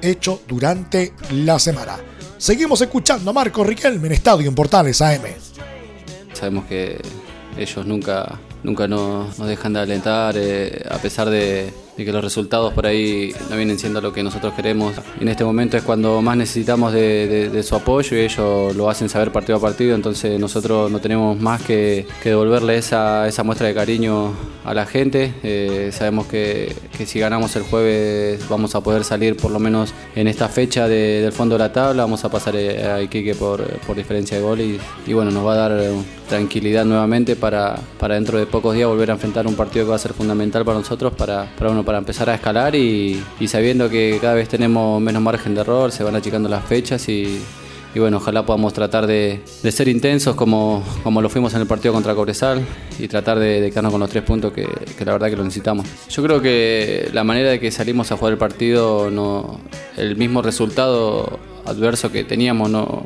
hecho 0.00 0.40
durante 0.46 1.12
la 1.32 1.58
semana. 1.58 1.96
Seguimos 2.38 2.80
escuchando 2.80 3.30
a 3.30 3.32
Marco 3.32 3.62
Riquelme 3.62 4.08
en 4.08 4.14
Estadio 4.14 4.48
en 4.48 4.54
Portales 4.54 5.00
AM. 5.00 5.22
Sabemos 6.32 6.64
que 6.64 7.00
ellos 7.56 7.86
nunca, 7.86 8.40
nunca 8.62 8.88
nos, 8.88 9.38
dejan 9.38 9.74
de 9.74 9.80
alentar, 9.80 10.34
eh, 10.36 10.84
a 10.90 10.98
pesar 10.98 11.30
de, 11.30 11.72
y 11.96 12.04
que 12.04 12.12
los 12.12 12.22
resultados 12.22 12.72
por 12.72 12.86
ahí 12.86 13.34
no 13.50 13.56
vienen 13.56 13.78
siendo 13.78 14.00
lo 14.00 14.12
que 14.12 14.22
nosotros 14.22 14.54
queremos. 14.54 14.94
En 15.20 15.28
este 15.28 15.44
momento 15.44 15.76
es 15.76 15.82
cuando 15.82 16.22
más 16.22 16.36
necesitamos 16.36 16.92
de, 16.92 17.62
su 17.62 17.76
apoyo 17.76 18.16
y 18.16 18.20
ellos 18.20 18.74
lo 18.74 18.90
hacen 18.90 19.08
saber 19.08 19.30
partido 19.30 19.58
a 19.58 19.60
partido, 19.60 19.94
entonces 19.94 20.38
nosotros 20.40 20.90
no 20.90 21.00
tenemos 21.00 21.38
más 21.38 21.62
que, 21.62 22.06
devolverle 22.24 22.76
esa, 22.78 23.30
muestra 23.44 23.66
de 23.66 23.74
cariño 23.74 24.32
a 24.64 24.74
la 24.74 24.86
gente. 24.86 25.34
Eh, 25.42 25.90
sabemos 25.92 26.26
que, 26.26 26.74
si 27.04 27.18
ganamos 27.18 27.54
el 27.56 27.62
jueves 27.62 28.48
vamos 28.48 28.76
a 28.76 28.80
poder 28.80 29.02
salir 29.02 29.36
por 29.36 29.50
lo 29.50 29.58
menos 29.58 29.92
en 30.14 30.28
esta 30.28 30.48
fecha 30.48 30.86
del 30.86 31.32
fondo 31.32 31.56
de 31.56 31.58
la 31.58 31.72
tabla, 31.72 32.04
vamos 32.04 32.24
a 32.24 32.30
pasar 32.30 32.54
eh, 32.56 32.84
a 32.84 33.02
Iquique 33.02 33.34
por, 33.34 33.62
diferencia 33.94 34.38
de 34.38 34.42
gol 34.42 34.60
y, 34.60 35.12
bueno, 35.12 35.30
nos 35.30 35.46
va 35.46 35.52
a 35.52 35.56
dar 35.56 35.82
tranquilidad 36.28 36.86
nuevamente 36.86 37.36
para, 37.36 37.78
para 37.98 38.14
dentro 38.14 38.38
de 38.38 38.46
pocos 38.46 38.74
días 38.74 38.88
volver 38.88 39.10
a 39.10 39.14
enfrentar 39.14 39.46
un 39.46 39.54
partido 39.54 39.84
que 39.84 39.90
va 39.90 39.96
a 39.96 39.98
ser 39.98 40.14
fundamental 40.14 40.64
para 40.64 40.78
nosotros, 40.78 41.12
para, 41.12 41.46
para 41.58 41.70
para 41.84 41.98
empezar 41.98 42.30
a 42.30 42.34
escalar 42.34 42.74
y, 42.74 43.22
sabiendo 43.46 43.88
que 43.88 44.18
cada 44.20 44.34
vez 44.34 44.48
tenemos 44.48 45.00
menos 45.00 45.22
margen 45.22 45.54
de 45.54 45.60
error, 45.60 45.92
se 45.92 46.04
van 46.04 46.16
achicando 46.16 46.48
las 46.48 46.64
fechas 46.64 47.08
y, 47.08 47.40
bueno, 47.94 48.16
ojalá 48.16 48.44
podamos 48.46 48.72
tratar 48.72 49.06
de, 49.06 49.40
ser 49.70 49.88
intensos 49.88 50.34
como, 50.34 50.84
como 51.02 51.20
lo 51.20 51.28
fuimos 51.28 51.54
en 51.54 51.60
el 51.60 51.66
partido 51.66 51.92
contra 51.92 52.14
Cobresal 52.14 52.64
y 52.98 53.08
tratar 53.08 53.38
de, 53.38 53.68
quedarnos 53.70 53.92
con 53.92 54.00
los 54.00 54.10
tres 54.10 54.24
puntos 54.24 54.52
que, 54.52 54.66
la 55.04 55.12
verdad 55.12 55.28
que 55.28 55.36
lo 55.36 55.44
necesitamos. 55.44 55.86
Yo 56.08 56.22
creo 56.22 56.40
que 56.40 57.10
la 57.12 57.24
manera 57.24 57.50
de 57.50 57.60
que 57.60 57.70
salimos 57.70 58.12
a 58.12 58.16
jugar 58.16 58.32
el 58.32 58.38
partido, 58.38 59.10
no, 59.10 59.60
el 59.96 60.16
mismo 60.16 60.42
resultado 60.42 61.38
adverso 61.64 62.10
que 62.10 62.24
teníamos 62.24 62.70
no, 62.70 63.04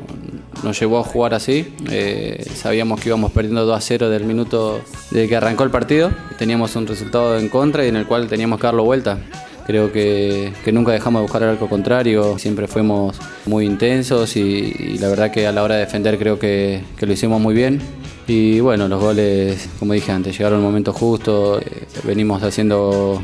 nos 0.63 0.79
llevó 0.79 0.99
a 0.99 1.03
jugar 1.03 1.33
así. 1.33 1.73
Eh, 1.89 2.45
sabíamos 2.55 2.99
que 2.99 3.09
íbamos 3.09 3.31
perdiendo 3.31 3.65
2 3.65 3.77
a 3.77 3.81
0 3.81 4.09
del 4.09 4.25
minuto 4.25 4.81
de 5.11 5.27
que 5.27 5.35
arrancó 5.35 5.63
el 5.63 5.71
partido. 5.71 6.11
Teníamos 6.37 6.75
un 6.75 6.87
resultado 6.87 7.37
en 7.37 7.49
contra 7.49 7.85
y 7.85 7.89
en 7.89 7.95
el 7.95 8.05
cual 8.05 8.27
teníamos 8.27 8.59
que 8.59 8.67
darlo 8.67 8.83
vuelta. 8.83 9.19
Creo 9.65 9.91
que, 9.91 10.53
nunca 10.71 10.93
dejamos 10.93 11.19
de 11.19 11.23
buscar 11.23 11.43
el 11.43 11.49
arco 11.49 11.67
contrario, 11.67 12.39
siempre 12.39 12.67
fuimos 12.67 13.17
muy 13.45 13.65
intensos 13.65 14.37
y, 14.37 14.97
la 14.97 15.09
verdad 15.09 15.29
que 15.29 15.45
a 15.45 15.51
la 15.51 15.61
hora 15.61 15.75
de 15.75 15.81
defender 15.81 16.17
creo 16.17 16.39
que, 16.39 16.83
lo 17.01 17.11
hicimos 17.11 17.41
muy 17.41 17.53
bien. 17.53 17.81
Y 18.27 18.61
bueno, 18.61 18.87
los 18.87 19.01
goles, 19.01 19.67
como 19.77 19.91
dije 19.93 20.11
antes, 20.11 20.37
llegaron 20.37 20.59
el 20.59 20.65
momento 20.65 20.93
justo, 20.93 21.59
eh, 21.59 21.85
venimos 22.05 22.43
haciendo 22.43 23.21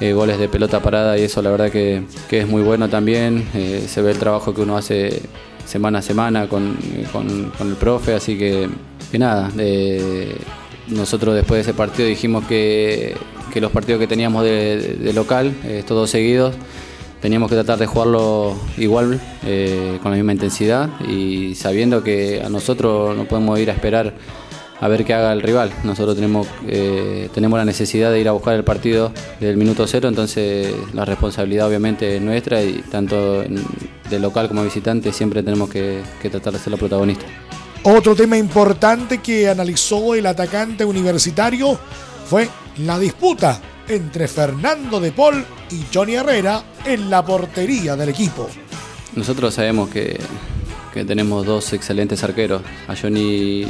eh, 0.00 0.12
goles 0.12 0.38
de 0.38 0.48
pelota 0.48 0.80
parada 0.80 1.16
y 1.18 1.22
eso 1.22 1.40
la 1.40 1.50
verdad 1.50 1.70
que, 1.70 2.02
es 2.30 2.46
muy 2.46 2.60
bueno 2.60 2.90
también. 2.90 3.46
se 3.86 4.02
ve 4.02 4.10
el 4.10 4.18
trabajo 4.18 4.54
que 4.54 4.60
uno 4.60 4.76
hace 4.76 5.22
semana 5.66 5.98
a 5.98 6.02
semana 6.02 6.48
con, 6.48 6.76
el 7.60 7.74
profe, 7.78 8.14
así 8.14 8.38
que, 8.38 8.68
nada, 9.18 9.50
nosotros 10.88 11.34
después 11.34 11.58
de 11.58 11.70
ese 11.70 11.74
partido 11.74 12.08
dijimos 12.08 12.44
que, 12.44 13.16
los 13.54 13.72
partidos 13.72 14.00
que 14.00 14.06
teníamos 14.06 14.44
de, 14.44 15.12
local, 15.14 15.54
eh, 15.64 15.78
estos 15.78 15.96
dos 15.96 16.10
seguidos, 16.10 16.54
teníamos 17.22 17.48
que 17.48 17.54
tratar 17.54 17.78
de 17.78 17.86
jugarlo 17.86 18.54
igual, 18.76 19.18
eh, 19.46 19.98
con 20.02 20.10
la 20.10 20.16
misma 20.18 20.32
intensidad 20.32 20.90
y 21.08 21.54
sabiendo 21.54 22.04
que 22.04 22.42
a 22.44 22.50
nosotros 22.50 23.16
no 23.16 23.24
podemos 23.24 23.58
ir 23.58 23.70
a 23.70 23.72
esperar 23.72 24.12
a 24.78 24.88
ver 24.88 25.06
qué 25.06 25.14
haga 25.14 25.32
el 25.32 25.40
rival. 25.40 25.72
Nosotros 25.84 26.16
tenemos, 26.16 26.46
eh, 26.66 27.30
tenemos 27.32 27.58
la 27.58 27.64
necesidad 27.64 28.10
de 28.12 28.20
ir 28.20 28.28
a 28.28 28.32
buscar 28.32 28.54
el 28.54 28.64
partido 28.64 29.10
del 29.40 29.56
minuto 29.56 29.86
cero, 29.86 30.08
entonces 30.08 30.74
la 30.92 31.06
responsabilidad 31.06 31.66
obviamente 31.66 32.16
es 32.16 32.22
nuestra 32.22 32.62
y 32.62 32.82
tanto 32.90 33.42
de 34.08 34.18
local 34.18 34.48
como 34.48 34.62
visitante 34.62 35.12
siempre 35.12 35.42
tenemos 35.42 35.68
que, 35.68 36.02
que 36.20 36.30
tratar 36.30 36.52
de 36.52 36.58
ser 36.58 36.70
los 36.70 36.80
protagonistas. 36.80 37.28
Otro 37.82 38.16
tema 38.16 38.36
importante 38.36 39.18
que 39.18 39.48
analizó 39.48 40.14
el 40.14 40.26
atacante 40.26 40.84
universitario 40.84 41.78
fue 42.28 42.48
la 42.78 42.98
disputa 42.98 43.60
entre 43.88 44.26
Fernando 44.26 44.98
de 44.98 45.12
Paul 45.12 45.44
y 45.70 45.84
Johnny 45.94 46.14
Herrera 46.14 46.62
en 46.84 47.08
la 47.08 47.24
portería 47.24 47.94
del 47.96 48.08
equipo. 48.08 48.48
Nosotros 49.14 49.54
sabemos 49.54 49.88
que, 49.88 50.18
que 50.92 51.04
tenemos 51.04 51.46
dos 51.46 51.72
excelentes 51.72 52.24
arqueros. 52.24 52.62
A 52.88 52.96
Johnny 52.96 53.66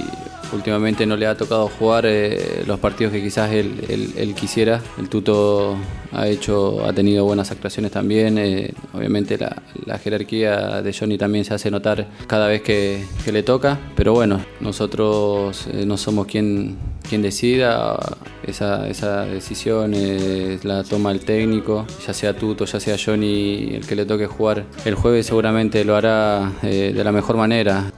últimamente 0.53 1.07
no 1.07 1.17
le 1.17 1.26
ha 1.26 1.37
tocado 1.37 1.69
jugar 1.69 2.05
eh, 2.07 2.62
los 2.67 2.79
partidos 2.79 3.12
que 3.12 3.23
quizás 3.23 3.50
él, 3.53 4.35
quisiera. 4.38 4.81
El 4.99 5.09
Tuto 5.09 5.76
ha 6.12 6.29
hecho, 6.29 6.85
ha 6.85 6.93
tenido 6.93 7.25
buenas 7.25 7.50
actuaciones 7.50 7.93
también. 7.93 8.38
Eh, 8.38 8.73
obviamente 8.93 9.38
la, 9.38 9.99
jerarquía 9.99 10.83
de 10.83 10.93
Johnny 10.93 11.19
también 11.19 11.45
se 11.45 11.55
hace 11.55 11.71
notar 11.71 12.07
cada 12.26 12.49
vez 12.49 12.62
que, 12.62 13.05
le 13.31 13.43
toca. 13.43 13.79
Pero 13.97 14.12
bueno, 14.12 14.45
nosotros 14.61 15.67
eh, 15.73 15.85
no 15.87 15.97
somos 15.97 16.26
quien, 16.26 16.76
quien 17.09 17.23
decida. 17.23 17.99
Esa, 18.47 18.88
esa 18.88 19.25
decisión 19.25 19.93
la 20.62 20.85
toma 20.85 21.11
el 21.11 21.21
técnico, 21.21 21.85
ya 22.07 22.15
sea 22.15 22.37
Tuto, 22.37 22.65
ya 22.65 22.79
sea 22.79 22.97
Johnny, 23.03 23.75
el 23.75 23.87
que 23.87 23.97
le 23.97 24.07
toque 24.07 24.26
jugar 24.26 24.65
el 24.85 24.95
jueves 24.95 25.26
seguramente 25.26 25.85
lo 25.85 25.97
hará 25.97 26.53
de 26.62 26.93
la 27.03 27.11
mejor 27.11 27.37
manera. 27.37 27.91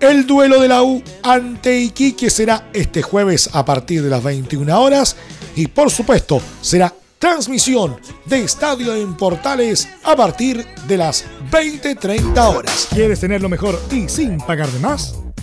El 0.00 0.26
duelo 0.26 0.58
de 0.60 0.68
la 0.68 0.82
U 0.82 1.02
ante 1.22 1.78
Iquique 1.78 2.30
será 2.30 2.70
este 2.72 3.02
jueves 3.02 3.50
a 3.52 3.66
partir 3.66 4.02
de 4.02 4.08
las 4.08 4.22
21 4.22 4.80
horas 4.80 5.14
y 5.54 5.66
por 5.66 5.90
supuesto 5.90 6.40
será 6.62 6.94
transmisión 7.18 7.98
de 8.24 8.42
Estadio 8.42 8.94
en 8.94 9.14
Portales 9.14 9.86
a 10.02 10.16
partir 10.16 10.66
de 10.88 10.96
las 10.96 11.26
20:30 11.50 12.48
horas. 12.48 12.88
¿Quieres 12.94 13.20
tener 13.20 13.42
lo 13.42 13.50
mejor 13.50 13.78
y 13.90 14.08
sin 14.08 14.38
pagar 14.38 14.70
de 14.70 14.78
más? 14.78 15.19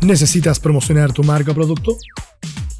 ¿Necesitas 0.00 0.60
promocionar 0.60 1.12
tu 1.12 1.24
marca 1.24 1.50
o 1.50 1.54
producto? 1.54 1.96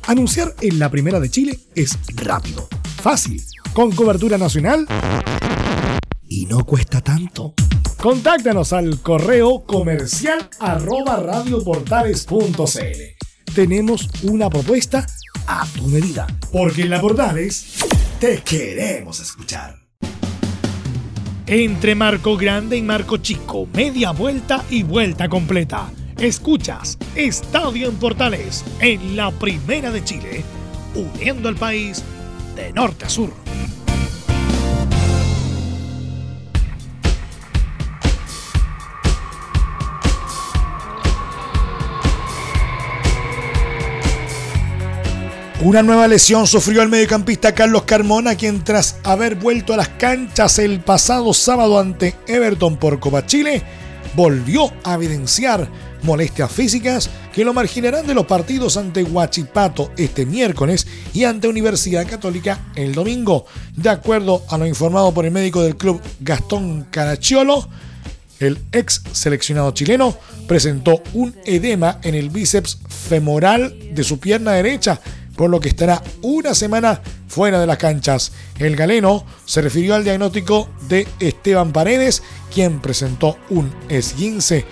Anunciar 0.06 0.54
en 0.60 0.78
la 0.78 0.88
Primera 0.88 1.18
de 1.18 1.28
Chile 1.28 1.58
es 1.74 1.98
rápido, 2.14 2.68
fácil, 3.02 3.42
con 3.74 3.90
cobertura 3.92 4.38
nacional 4.38 4.86
y 6.28 6.46
no 6.46 6.64
cuesta 6.64 7.00
tanto. 7.00 7.54
Contáctanos 8.00 8.72
al 8.72 9.00
correo 9.00 9.64
comercial 9.66 10.48
arroba. 10.60 11.44
Tenemos 13.52 14.08
una 14.22 14.48
propuesta 14.48 15.04
a 15.48 15.66
tu 15.66 15.88
medida, 15.88 16.26
porque 16.52 16.82
en 16.82 16.90
la 16.90 17.00
Portales 17.00 17.78
te 18.20 18.42
queremos 18.42 19.18
escuchar. 19.18 19.76
Entre 21.48 21.94
Marco 21.96 22.36
Grande 22.36 22.76
y 22.76 22.82
Marco 22.82 23.16
Chico, 23.16 23.66
media 23.72 24.12
vuelta 24.12 24.64
y 24.70 24.84
vuelta 24.84 25.28
completa. 25.28 25.90
Escuchas 26.20 26.98
Estadio 27.14 27.88
en 27.88 27.94
Portales 27.94 28.64
en 28.80 29.14
la 29.16 29.30
Primera 29.30 29.92
de 29.92 30.02
Chile, 30.02 30.44
uniendo 30.96 31.48
al 31.48 31.54
país 31.54 32.02
de 32.56 32.72
norte 32.72 33.04
a 33.04 33.08
sur. 33.08 33.30
Una 45.60 45.84
nueva 45.84 46.08
lesión 46.08 46.48
sufrió 46.48 46.82
el 46.82 46.88
mediocampista 46.88 47.54
Carlos 47.54 47.84
Carmona, 47.84 48.34
quien 48.34 48.64
tras 48.64 48.98
haber 49.04 49.36
vuelto 49.36 49.72
a 49.72 49.76
las 49.76 49.88
canchas 49.90 50.58
el 50.58 50.80
pasado 50.80 51.32
sábado 51.32 51.78
ante 51.78 52.16
Everton 52.26 52.76
por 52.76 52.98
Copa 52.98 53.24
Chile, 53.24 53.62
volvió 54.16 54.72
a 54.82 54.94
evidenciar 54.94 55.68
molestias 56.02 56.50
físicas 56.50 57.10
que 57.32 57.44
lo 57.44 57.52
marginarán 57.52 58.06
de 58.06 58.14
los 58.14 58.26
partidos 58.26 58.76
ante 58.76 59.02
Huachipato 59.02 59.90
este 59.96 60.26
miércoles 60.26 60.86
y 61.14 61.24
ante 61.24 61.48
Universidad 61.48 62.06
Católica 62.06 62.66
el 62.74 62.94
domingo. 62.94 63.46
De 63.76 63.90
acuerdo 63.90 64.44
a 64.48 64.58
lo 64.58 64.66
informado 64.66 65.12
por 65.12 65.24
el 65.24 65.32
médico 65.32 65.62
del 65.62 65.76
club 65.76 66.00
Gastón 66.20 66.86
Caracciolo, 66.90 67.68
el 68.40 68.58
ex 68.72 69.02
seleccionado 69.12 69.72
chileno 69.72 70.16
presentó 70.46 71.02
un 71.14 71.34
edema 71.44 71.98
en 72.02 72.14
el 72.14 72.30
bíceps 72.30 72.78
femoral 72.88 73.76
de 73.92 74.04
su 74.04 74.20
pierna 74.20 74.52
derecha 74.52 75.00
por 75.38 75.50
lo 75.50 75.60
que 75.60 75.68
estará 75.68 76.02
una 76.20 76.52
semana 76.52 77.00
fuera 77.28 77.60
de 77.60 77.66
las 77.66 77.78
canchas. 77.78 78.32
El 78.58 78.74
galeno 78.74 79.24
se 79.44 79.62
refirió 79.62 79.94
al 79.94 80.02
diagnóstico 80.02 80.68
de 80.88 81.06
Esteban 81.20 81.72
Paredes, 81.72 82.24
quien 82.52 82.80
presentó 82.80 83.38
un 83.48 83.72
esguince 83.88 84.64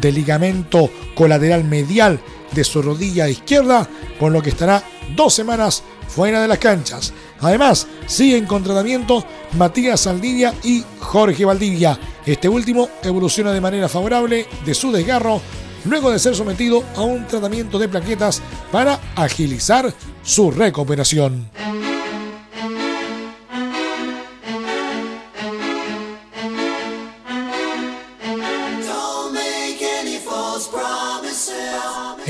de 0.00 0.12
ligamento 0.12 0.90
colateral 1.14 1.64
medial 1.64 2.20
de 2.52 2.64
su 2.64 2.82
rodilla 2.82 3.28
izquierda, 3.28 3.88
por 4.18 4.32
lo 4.32 4.42
que 4.42 4.50
estará 4.50 4.82
dos 5.16 5.34
semanas 5.34 5.82
fuera 6.08 6.40
de 6.40 6.48
las 6.48 6.58
canchas. 6.58 7.12
Además, 7.40 7.86
siguen 8.06 8.46
con 8.46 8.62
tratamiento 8.62 9.24
Matías 9.58 10.00
Saldivia 10.00 10.54
y 10.62 10.84
Jorge 11.00 11.44
Valdivia. 11.44 11.98
Este 12.24 12.48
último 12.48 12.88
evoluciona 13.02 13.52
de 13.52 13.60
manera 13.60 13.88
favorable 13.88 14.46
de 14.64 14.74
su 14.74 14.92
desgarro 14.92 15.40
luego 15.84 16.10
de 16.10 16.18
ser 16.18 16.34
sometido 16.34 16.82
a 16.96 17.02
un 17.02 17.26
tratamiento 17.26 17.78
de 17.78 17.88
plaquetas 17.88 18.40
para 18.72 18.98
agilizar 19.16 19.92
su 20.22 20.50
recuperación. 20.50 21.50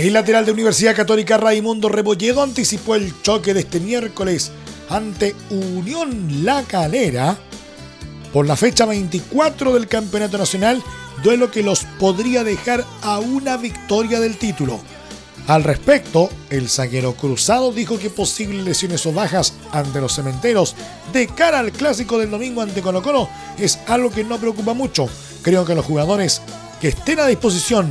El 0.04 0.12
lateral 0.12 0.44
de 0.44 0.52
Universidad 0.52 0.94
Católica 0.94 1.38
Raimundo 1.38 1.88
Rebolledo 1.88 2.42
anticipó 2.42 2.94
el 2.94 3.22
choque 3.22 3.54
de 3.54 3.60
este 3.60 3.80
miércoles 3.80 4.52
ante 4.90 5.34
Unión 5.48 6.44
La 6.44 6.62
Calera 6.64 7.38
por 8.30 8.46
la 8.46 8.54
fecha 8.54 8.84
24 8.84 9.72
del 9.72 9.88
Campeonato 9.88 10.36
Nacional 10.36 10.82
duelo 11.22 11.50
que 11.50 11.62
los 11.62 11.84
podría 11.98 12.44
dejar 12.44 12.84
a 13.00 13.18
una 13.18 13.56
victoria 13.56 14.20
del 14.20 14.36
título. 14.36 14.78
Al 15.46 15.64
respecto, 15.64 16.28
el 16.50 16.68
zaguero 16.68 17.14
cruzado 17.14 17.72
dijo 17.72 17.98
que 17.98 18.10
posibles 18.10 18.62
lesiones 18.62 19.06
o 19.06 19.12
bajas 19.14 19.54
ante 19.72 20.02
los 20.02 20.14
cementeros 20.14 20.76
de 21.14 21.28
cara 21.28 21.60
al 21.60 21.72
clásico 21.72 22.18
del 22.18 22.30
domingo 22.30 22.60
ante 22.60 22.82
Colo 22.82 23.02
Colo 23.02 23.30
es 23.56 23.78
algo 23.86 24.10
que 24.10 24.22
no 24.22 24.36
preocupa 24.36 24.74
mucho. 24.74 25.08
Creo 25.40 25.64
que 25.64 25.74
los 25.74 25.86
jugadores 25.86 26.42
que 26.78 26.88
estén 26.88 27.20
a 27.20 27.26
disposición 27.26 27.90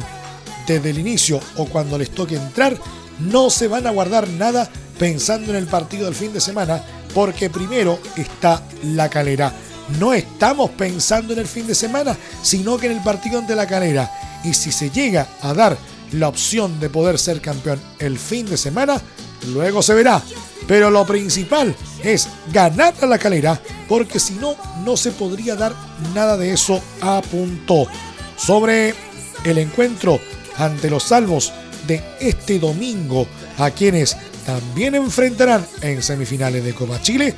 desde 0.68 0.90
el 0.90 1.00
inicio 1.00 1.40
o 1.58 1.66
cuando 1.66 1.98
les 1.98 2.12
toque 2.12 2.36
entrar 2.36 2.78
no 3.20 3.50
se 3.50 3.68
van 3.68 3.88
a 3.88 3.92
guardar 3.92 4.28
nada 4.28 4.70
pensando 4.98 5.52
en 5.52 5.58
el 5.58 5.68
partido 5.68 6.06
del 6.06 6.16
fin 6.16 6.34
de 6.34 6.42
semana 6.42 6.84
porque 7.14 7.50
primero 7.50 8.00
está 8.18 8.64
la 8.84 9.10
calera 9.10 9.54
no 10.00 10.14
estamos 10.14 10.72
pensando 10.72 11.34
en 11.34 11.40
el 11.40 11.48
fin 11.48 11.68
de 11.68 11.76
semana, 11.76 12.16
sino 12.42 12.78
que 12.78 12.88
en 12.88 12.94
el 12.94 13.04
partido 13.04 13.40
ante 13.40 13.56
la 13.56 13.68
calera. 13.68 14.12
Y 14.44 14.54
si 14.54 14.72
se 14.72 14.90
llega 14.90 15.28
a 15.42 15.54
dar 15.54 15.78
la 16.12 16.28
opción 16.28 16.80
de 16.80 16.90
poder 16.90 17.18
ser 17.18 17.42
campeón 17.42 17.80
el 18.00 18.18
fin 18.18 18.46
de 18.46 18.58
semana, 18.58 19.02
luego 19.48 19.82
se 19.82 19.94
verá. 19.94 20.22
pero 20.68 20.90
lo 20.90 21.06
principal 21.06 21.76
es 22.04 22.30
ganar 22.54 22.94
a 23.02 23.06
la 23.06 23.18
calera, 23.18 23.60
porque 23.90 24.20
si 24.20 24.36
no, 24.36 24.56
no 24.86 24.96
se 24.96 25.12
podría 25.12 25.56
dar 25.56 25.76
nada 26.14 26.38
de 26.38 26.54
eso 26.54 26.82
a 27.02 27.22
punto. 27.22 27.86
Sobre 28.38 28.96
el 29.44 29.58
encuentro 29.58 30.20
ante 30.58 30.90
los 30.90 31.04
salvos 31.04 31.52
de 31.88 32.04
este 32.20 32.60
domingo, 32.60 33.28
a 33.58 33.72
quienes 33.72 34.16
también 34.46 34.96
enfrentarán 34.96 35.66
en 35.82 36.02
semifinales 36.02 36.64
de 36.64 36.74
Copa 36.74 37.02
Chile, 37.02 37.36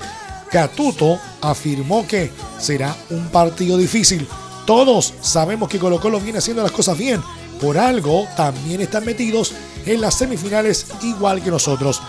Catuto 0.51 1.19
afirmó 1.41 2.07
que 2.07 2.31
será 2.59 2.95
un 3.09 3.27
partido 3.27 3.77
difícil. 3.77 4.27
Todos 4.65 5.13
sabemos 5.21 5.69
que 5.69 5.79
Colo 5.79 5.99
Colo 5.99 6.19
viene 6.19 6.39
haciendo 6.39 6.63
las 6.63 6.71
cosas 6.71 6.97
bien. 6.97 7.21
Por 7.61 7.77
algo 7.77 8.27
también 8.35 8.81
están 8.81 9.05
metidos 9.05 9.53
en 9.85 10.01
las 10.01 10.15
semifinales 10.15 10.87
igual 11.03 11.43
que 11.43 11.51
nosotros. 11.51 12.01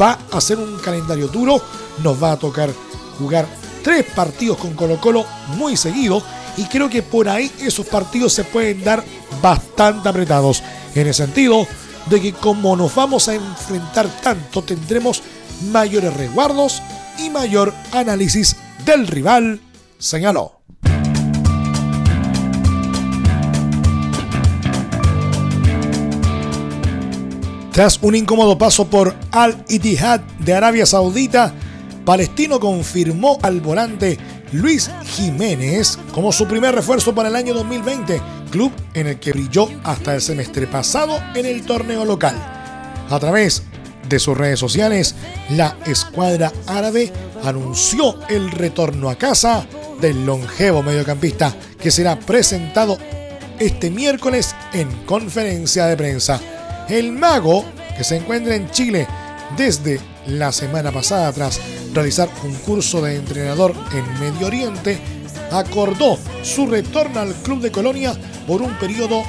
Va 0.00 0.18
a 0.30 0.40
ser 0.40 0.58
un 0.58 0.78
calendario 0.78 1.28
duro. 1.28 1.60
Nos 2.02 2.22
va 2.22 2.32
a 2.32 2.38
tocar 2.38 2.70
jugar 3.18 3.46
tres 3.82 4.04
partidos 4.14 4.58
con 4.58 4.74
Colo 4.74 5.00
Colo 5.00 5.24
muy 5.56 5.76
seguido. 5.76 6.22
Y 6.56 6.64
creo 6.64 6.88
que 6.88 7.02
por 7.02 7.28
ahí 7.28 7.50
esos 7.60 7.86
partidos 7.86 8.32
se 8.32 8.44
pueden 8.44 8.82
dar 8.84 9.02
bastante 9.42 10.08
apretados. 10.08 10.62
En 10.94 11.06
el 11.06 11.14
sentido 11.14 11.66
de 12.06 12.20
que 12.20 12.32
como 12.32 12.76
nos 12.76 12.94
vamos 12.94 13.28
a 13.28 13.34
enfrentar 13.34 14.08
tanto, 14.22 14.62
tendremos 14.62 15.22
mayores 15.72 16.14
resguardos 16.14 16.82
y 17.18 17.30
mayor 17.30 17.72
análisis 17.92 18.56
del 18.84 19.06
rival, 19.06 19.60
señaló. 19.98 20.60
Tras 27.72 27.98
un 28.02 28.14
incómodo 28.14 28.56
paso 28.56 28.86
por 28.86 29.16
Al 29.32 29.64
Ittihad 29.68 30.20
de 30.38 30.54
Arabia 30.54 30.86
Saudita, 30.86 31.52
Palestino 32.04 32.60
confirmó 32.60 33.38
al 33.42 33.60
volante 33.60 34.16
Luis 34.54 34.88
Jiménez 35.04 35.98
como 36.12 36.30
su 36.30 36.46
primer 36.46 36.76
refuerzo 36.76 37.12
para 37.12 37.28
el 37.28 37.34
año 37.34 37.54
2020, 37.54 38.20
club 38.52 38.72
en 38.94 39.08
el 39.08 39.18
que 39.18 39.32
brilló 39.32 39.68
hasta 39.82 40.14
el 40.14 40.20
semestre 40.20 40.68
pasado 40.68 41.20
en 41.34 41.44
el 41.44 41.66
torneo 41.66 42.04
local. 42.04 42.36
A 43.10 43.18
través 43.18 43.64
de 44.08 44.18
sus 44.20 44.38
redes 44.38 44.60
sociales, 44.60 45.16
la 45.50 45.76
escuadra 45.86 46.52
árabe 46.68 47.12
anunció 47.42 48.16
el 48.28 48.52
retorno 48.52 49.10
a 49.10 49.16
casa 49.16 49.66
del 50.00 50.24
longevo 50.24 50.84
mediocampista 50.84 51.52
que 51.80 51.90
será 51.90 52.16
presentado 52.20 52.96
este 53.58 53.90
miércoles 53.90 54.54
en 54.72 54.88
conferencia 55.04 55.86
de 55.86 55.96
prensa. 55.96 56.40
El 56.88 57.10
mago, 57.10 57.64
que 57.96 58.04
se 58.04 58.16
encuentra 58.16 58.54
en 58.54 58.70
Chile 58.70 59.08
desde 59.56 60.00
la 60.28 60.52
semana 60.52 60.92
pasada 60.92 61.32
tras 61.32 61.60
realizar 61.94 62.28
un 62.44 62.54
curso 62.56 63.00
de 63.00 63.16
entrenador 63.16 63.74
en 63.92 64.20
Medio 64.20 64.48
Oriente, 64.48 64.98
acordó 65.50 66.18
su 66.42 66.66
retorno 66.66 67.20
al 67.20 67.34
club 67.34 67.60
de 67.60 67.70
Colonia 67.70 68.14
por 68.46 68.60
un 68.60 68.76
periodo 68.78 69.22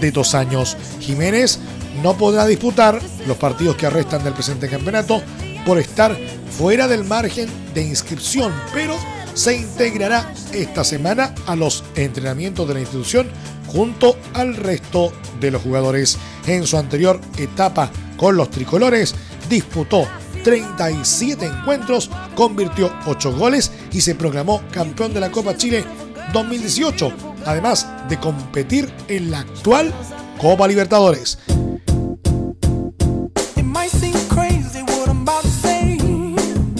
de 0.00 0.10
dos 0.12 0.34
años. 0.34 0.76
Jiménez 1.00 1.58
no 2.02 2.16
podrá 2.16 2.46
disputar 2.46 3.00
los 3.26 3.36
partidos 3.36 3.76
que 3.76 3.90
restan 3.90 4.22
del 4.24 4.34
presente 4.34 4.68
campeonato 4.68 5.22
por 5.64 5.78
estar 5.78 6.16
fuera 6.50 6.88
del 6.88 7.04
margen 7.04 7.48
de 7.74 7.82
inscripción, 7.82 8.52
pero 8.74 8.96
se 9.34 9.56
integrará 9.56 10.32
esta 10.52 10.84
semana 10.84 11.34
a 11.46 11.56
los 11.56 11.84
entrenamientos 11.94 12.68
de 12.68 12.74
la 12.74 12.80
institución 12.80 13.30
junto 13.66 14.16
al 14.34 14.56
resto 14.56 15.12
de 15.40 15.50
los 15.50 15.62
jugadores. 15.62 16.18
En 16.46 16.66
su 16.66 16.76
anterior 16.76 17.20
etapa 17.38 17.90
con 18.16 18.36
los 18.36 18.50
tricolores, 18.50 19.14
disputó 19.48 20.06
37 20.42 21.46
encuentros, 21.46 22.10
convirtió 22.34 22.92
8 23.06 23.32
goles 23.32 23.72
y 23.92 24.00
se 24.00 24.14
proclamó 24.14 24.62
campeón 24.70 25.14
de 25.14 25.20
la 25.20 25.30
Copa 25.30 25.56
Chile 25.56 25.84
2018, 26.32 27.12
además 27.46 27.86
de 28.08 28.18
competir 28.18 28.92
en 29.08 29.30
la 29.30 29.40
actual 29.40 29.92
Copa 30.38 30.66
Libertadores. 30.68 31.38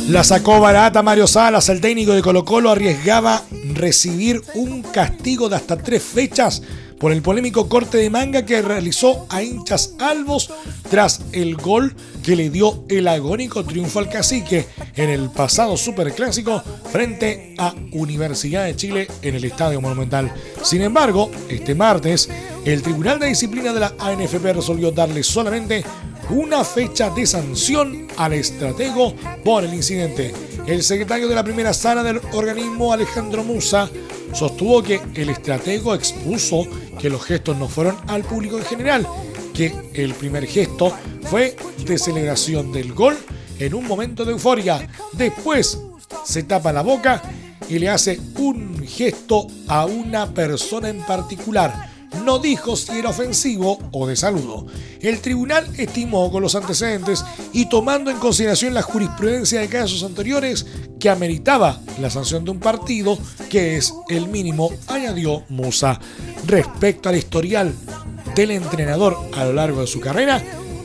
La 0.08 0.24
sacó 0.24 0.60
barata 0.60 1.02
Mario 1.02 1.26
Salas, 1.26 1.70
el 1.70 1.80
técnico 1.80 2.12
de 2.12 2.20
Colo 2.20 2.44
Colo 2.44 2.70
arriesgaba 2.70 3.42
recibir 3.72 4.42
un 4.54 4.82
castigo 4.82 5.48
de 5.48 5.56
hasta 5.56 5.76
tres 5.76 6.02
fechas 6.02 6.62
por 7.02 7.10
el 7.10 7.20
polémico 7.20 7.68
corte 7.68 7.98
de 7.98 8.10
manga 8.10 8.46
que 8.46 8.62
realizó 8.62 9.26
a 9.28 9.42
hinchas 9.42 9.94
albos 9.98 10.52
tras 10.88 11.20
el 11.32 11.56
gol 11.56 11.96
que 12.22 12.36
le 12.36 12.48
dio 12.48 12.84
el 12.88 13.08
agónico 13.08 13.64
triunfo 13.64 13.98
al 13.98 14.08
cacique 14.08 14.66
en 14.94 15.10
el 15.10 15.28
pasado 15.28 15.76
superclásico 15.76 16.62
frente 16.92 17.56
a 17.58 17.74
Universidad 17.90 18.66
de 18.66 18.76
Chile 18.76 19.08
en 19.20 19.34
el 19.34 19.44
Estadio 19.44 19.80
Monumental. 19.80 20.32
Sin 20.62 20.80
embargo, 20.80 21.28
este 21.48 21.74
martes, 21.74 22.30
el 22.64 22.82
Tribunal 22.82 23.18
de 23.18 23.26
Disciplina 23.26 23.72
de 23.72 23.80
la 23.80 23.94
ANFP 23.98 24.52
resolvió 24.52 24.92
darle 24.92 25.24
solamente 25.24 25.82
una 26.30 26.62
fecha 26.62 27.10
de 27.10 27.26
sanción 27.26 28.06
al 28.16 28.32
estratego 28.34 29.12
por 29.44 29.64
el 29.64 29.74
incidente. 29.74 30.32
El 30.68 30.84
secretario 30.84 31.26
de 31.26 31.34
la 31.34 31.42
primera 31.42 31.74
sala 31.74 32.04
del 32.04 32.20
organismo, 32.32 32.92
Alejandro 32.92 33.42
Musa, 33.42 33.90
sostuvo 34.32 34.82
que 34.82 35.00
el 35.14 35.30
estratego 35.30 35.94
expuso 35.94 36.66
que 37.02 37.10
los 37.10 37.24
gestos 37.24 37.56
no 37.58 37.68
fueron 37.68 37.96
al 38.06 38.22
público 38.22 38.58
en 38.58 38.64
general, 38.64 39.08
que 39.52 39.74
el 39.92 40.14
primer 40.14 40.46
gesto 40.46 40.96
fue 41.24 41.56
de 41.84 41.98
celebración 41.98 42.70
del 42.70 42.92
gol 42.92 43.18
en 43.58 43.74
un 43.74 43.88
momento 43.88 44.24
de 44.24 44.30
euforia. 44.30 44.88
Después 45.12 45.80
se 46.24 46.44
tapa 46.44 46.72
la 46.72 46.82
boca 46.82 47.20
y 47.68 47.80
le 47.80 47.88
hace 47.88 48.20
un 48.36 48.86
gesto 48.86 49.48
a 49.66 49.84
una 49.84 50.32
persona 50.32 50.90
en 50.90 51.00
particular 51.00 51.91
no 52.24 52.38
dijo 52.38 52.76
si 52.76 52.98
era 52.98 53.10
ofensivo 53.10 53.78
o 53.90 54.06
de 54.06 54.16
saludo. 54.16 54.66
El 55.00 55.20
tribunal 55.20 55.68
estimó 55.76 56.30
con 56.30 56.42
los 56.42 56.54
antecedentes 56.54 57.24
y 57.52 57.66
tomando 57.66 58.10
en 58.10 58.18
consideración 58.18 58.74
la 58.74 58.82
jurisprudencia 58.82 59.60
de 59.60 59.68
casos 59.68 60.02
anteriores 60.02 60.66
que 61.00 61.10
ameritaba 61.10 61.80
la 62.00 62.10
sanción 62.10 62.44
de 62.44 62.52
un 62.52 62.60
partido, 62.60 63.18
que 63.50 63.76
es 63.76 63.92
el 64.08 64.28
mínimo, 64.28 64.70
añadió 64.86 65.42
Musa. 65.48 65.98
Respecto 66.46 67.08
al 67.08 67.16
historial 67.16 67.74
del 68.36 68.52
entrenador 68.52 69.16
a 69.34 69.44
lo 69.44 69.52
largo 69.52 69.80
de 69.80 69.86
su 69.86 70.00
carrera, 70.00 70.42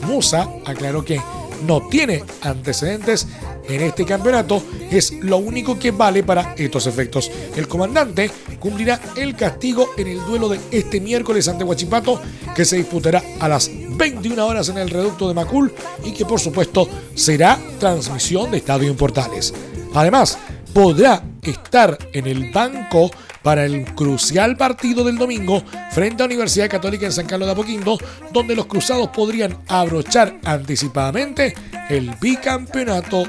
Musa 0.08 0.50
aclaró 0.66 1.06
que 1.06 1.22
no 1.66 1.88
tiene 1.88 2.24
antecedentes 2.42 3.28
en 3.68 3.82
este 3.82 4.06
campeonato 4.06 4.64
es 4.90 5.14
lo 5.22 5.38
único 5.38 5.78
que 5.78 5.92
vale 5.92 6.24
para 6.24 6.54
estos 6.58 6.88
efectos. 6.88 7.32
El 7.56 7.68
comandante 7.68 8.32
cumplirá 8.60 9.00
el 9.16 9.36
castigo 9.36 9.90
en 9.98 10.08
el 10.08 10.26
duelo 10.26 10.50
de 10.50 10.60
este 10.72 11.00
miércoles 11.00 11.48
ante 11.48 11.64
Huachipato, 11.64 12.22
que 12.56 12.66
se 12.66 12.78
disputará 12.78 13.24
a 13.40 13.48
las 13.48 13.70
21 13.98 14.46
horas 14.46 14.70
en 14.70 14.78
el 14.78 14.90
reducto 14.90 15.28
de 15.28 15.34
Macul 15.34 15.74
y 16.04 16.12
que 16.12 16.26
por 16.26 16.40
supuesto 16.40 16.88
será 17.16 17.60
transmisión 17.80 18.52
de 18.52 18.58
Estadio 18.58 18.90
Importales. 18.90 19.54
Además, 19.94 20.38
podrá 20.74 21.24
estar 21.42 21.98
en 22.14 22.28
el 22.28 22.52
banco 22.52 23.10
para 23.42 23.66
el 23.66 23.86
crucial 23.96 24.58
partido 24.58 25.04
del 25.04 25.18
domingo 25.18 25.64
frente 25.92 26.22
a 26.22 26.26
Universidad 26.26 26.70
Católica 26.70 27.06
en 27.06 27.14
San 27.14 27.26
Carlos 27.26 27.48
de 27.48 27.54
Apoquindo, 27.54 27.98
donde 28.34 28.56
los 28.56 28.66
cruzados 28.66 29.08
podrían 29.08 29.58
abrochar 29.68 30.38
anticipadamente 30.44 31.56
el 31.90 32.14
bicampeonato 32.20 33.24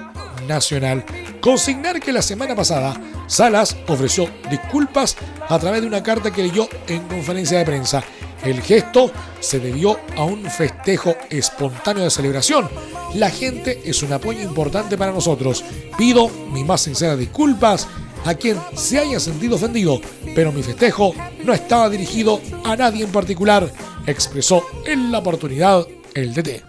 nacional. 0.47 1.05
Consignar 1.41 2.01
que 2.01 2.13
la 2.13 2.23
semana 2.23 2.55
pasada 2.55 3.01
Salas 3.29 3.77
ofreció 3.87 4.29
disculpas 4.51 5.17
a 5.49 5.59
través 5.59 5.83
de 5.83 5.87
una 5.87 6.03
carta 6.03 6.31
que 6.31 6.43
leyó 6.43 6.69
en 6.89 7.07
conferencia 7.07 7.59
de 7.59 7.65
prensa. 7.65 8.03
El 8.43 8.63
gesto 8.63 9.13
se 9.41 9.61
debió 9.61 9.99
a 10.17 10.25
un 10.25 10.45
festejo 10.45 11.15
espontáneo 11.29 12.05
de 12.05 12.11
celebración. 12.11 12.69
La 13.15 13.31
gente 13.31 13.83
es 13.85 14.03
un 14.03 14.13
apoyo 14.13 14.41
importante 14.41 14.97
para 14.97 15.13
nosotros. 15.13 15.65
Pido 15.97 16.29
mis 16.53 16.65
más 16.65 16.81
sinceras 16.83 17.19
disculpas 17.19 17.87
a 18.25 18.35
quien 18.35 18.59
se 18.75 18.99
haya 18.99 19.21
sentido 19.21 19.57
ofendido, 19.57 20.01
pero 20.35 20.53
mi 20.53 20.63
festejo 20.63 21.15
no 21.45 21.53
estaba 21.53 21.89
dirigido 21.89 22.41
a 22.65 22.77
nadie 22.77 23.05
en 23.05 23.13
particular, 23.13 23.71
expresó 24.07 24.65
en 24.87 25.13
la 25.13 25.19
oportunidad 25.19 25.87
el 26.15 26.35
DT. 26.35 26.68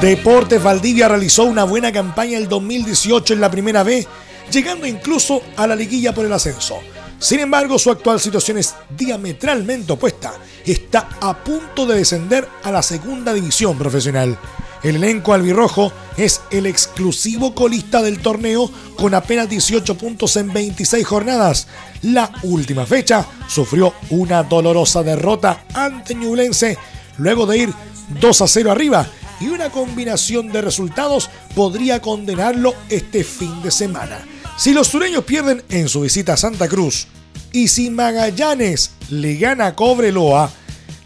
Deportes 0.00 0.62
Valdivia 0.62 1.08
realizó 1.08 1.44
una 1.44 1.64
buena 1.64 1.92
campaña 1.92 2.38
el 2.38 2.48
2018 2.48 3.34
en 3.34 3.40
la 3.42 3.50
primera 3.50 3.82
B, 3.82 4.06
llegando 4.50 4.86
incluso 4.86 5.42
a 5.58 5.66
la 5.66 5.76
liguilla 5.76 6.14
por 6.14 6.24
el 6.24 6.32
ascenso. 6.32 6.78
Sin 7.18 7.38
embargo, 7.40 7.78
su 7.78 7.90
actual 7.90 8.18
situación 8.18 8.56
es 8.56 8.74
diametralmente 8.96 9.92
opuesta. 9.92 10.32
Está 10.64 11.06
a 11.20 11.36
punto 11.44 11.84
de 11.84 11.98
descender 11.98 12.48
a 12.62 12.70
la 12.70 12.82
segunda 12.82 13.34
división 13.34 13.76
profesional. 13.76 14.38
El 14.82 14.96
elenco 14.96 15.34
albirrojo 15.34 15.92
es 16.16 16.40
el 16.50 16.64
exclusivo 16.64 17.54
colista 17.54 18.00
del 18.00 18.20
torneo 18.20 18.70
con 18.96 19.12
apenas 19.12 19.50
18 19.50 19.98
puntos 19.98 20.34
en 20.36 20.50
26 20.50 21.06
jornadas. 21.06 21.66
La 22.00 22.32
última 22.44 22.86
fecha 22.86 23.26
sufrió 23.46 23.92
una 24.08 24.44
dolorosa 24.44 25.02
derrota 25.02 25.64
ante 25.74 26.14
Ñublense 26.14 26.78
luego 27.18 27.44
de 27.44 27.58
ir 27.58 27.74
2 28.18 28.40
a 28.40 28.48
0 28.48 28.72
arriba 28.72 29.06
y 29.40 29.48
una 29.48 29.70
combinación 29.70 30.52
de 30.52 30.60
resultados 30.60 31.30
podría 31.54 32.00
condenarlo 32.00 32.74
este 32.88 33.24
fin 33.24 33.62
de 33.62 33.70
semana. 33.70 34.18
Si 34.56 34.72
los 34.72 34.88
sureños 34.88 35.24
pierden 35.24 35.62
en 35.70 35.88
su 35.88 36.02
visita 36.02 36.34
a 36.34 36.36
Santa 36.36 36.68
Cruz 36.68 37.06
y 37.52 37.68
si 37.68 37.90
Magallanes 37.90 38.92
le 39.08 39.36
gana 39.36 39.68
a 39.68 39.74
Cobreloa, 39.74 40.50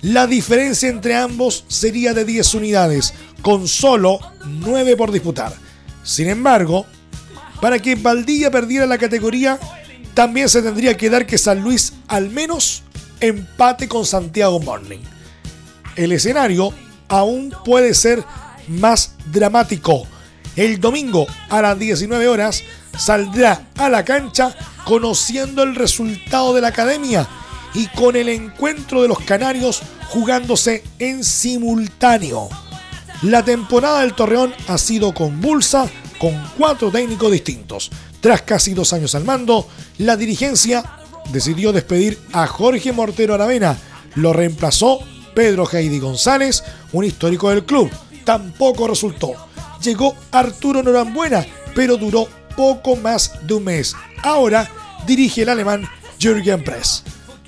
la 0.03 0.27
diferencia 0.27 0.89
entre 0.89 1.15
ambos 1.15 1.65
sería 1.69 2.13
de 2.13 2.25
10 2.25 2.55
unidades, 2.55 3.15
con 3.41 3.69
solo 3.69 4.19
9 4.45 4.97
por 4.97 5.13
disputar. 5.13 5.55
Sin 6.03 6.29
embargo, 6.29 6.85
para 7.61 7.79
que 7.79 7.95
Valdilla 7.95 8.51
perdiera 8.51 8.85
la 8.85 8.99
categoría, 8.99 9.59
también 10.13 10.49
se 10.49 10.61
tendría 10.61 10.97
que 10.97 11.09
dar 11.09 11.25
que 11.25 11.39
San 11.39 11.61
Luis 11.63 11.95
al 12.09 12.29
menos 12.29 12.83
empate 13.21 13.89
con 13.89 14.05
Santiago 14.05 14.61
Morning. 14.61 15.01
El 15.97 16.13
escenario 16.13 16.75
aún 17.09 17.55
puede 17.65 17.95
ser 17.95 18.25
más 18.69 19.13
dramático. 19.27 20.07
El 20.57 20.81
domingo 20.81 21.27
a 21.49 21.63
las 21.63 21.79
19 21.79 22.29
horas 22.29 22.63
saldrá 22.97 23.67
a 23.77 23.89
la 23.89 24.05
cancha 24.05 24.55
conociendo 24.85 25.63
el 25.63 25.75
resultado 25.75 26.55
de 26.55 26.61
la 26.61 26.69
academia 26.69 27.27
y 27.75 27.89
con 27.89 28.15
el 28.15 28.29
encuentro 28.29 29.03
de 29.03 29.09
los 29.09 29.19
canarios 29.21 29.83
jugándose 30.09 30.85
en 30.99 31.25
simultáneo. 31.25 32.49
La 33.23 33.45
temporada 33.45 34.01
del 34.01 34.15
Torreón 34.15 34.55
ha 34.69 34.79
sido 34.79 35.13
convulsa 35.13 35.89
con 36.19 36.41
cuatro 36.57 36.91
técnicos 36.91 37.33
distintos. 37.33 37.91
Tras 38.21 38.43
casi 38.43 38.75
dos 38.75 38.93
años 38.93 39.15
al 39.15 39.25
mando, 39.25 39.67
la 39.99 40.17
dirigencia 40.17 40.85
decidió 41.33 41.73
despedir 41.73 42.19
a 42.33 42.47
Jorge 42.47 42.93
Mortero 42.93 43.35
Aravena. 43.35 43.77
Lo 44.15 44.33
reemplazó 44.33 45.01
Pedro 45.35 45.69
Heidi 45.71 45.99
González, 45.99 46.63
un 46.93 47.05
histórico 47.05 47.51
del 47.51 47.65
club. 47.65 47.91
Tampoco 48.25 48.89
resultó. 48.89 49.33
Llegó 49.83 50.17
Arturo 50.31 50.83
Norambuena, 50.83 51.47
pero 51.75 51.97
duró 51.97 52.29
poco 52.57 52.97
más 52.97 53.33
de 53.47 53.55
un 53.55 53.65
mes. 53.65 53.95
Ahora 54.23 54.71
dirige 55.07 55.43
el 55.43 55.49
alemán 55.49 55.89
Jürgen 56.19 56.63
Press. 56.65 57.03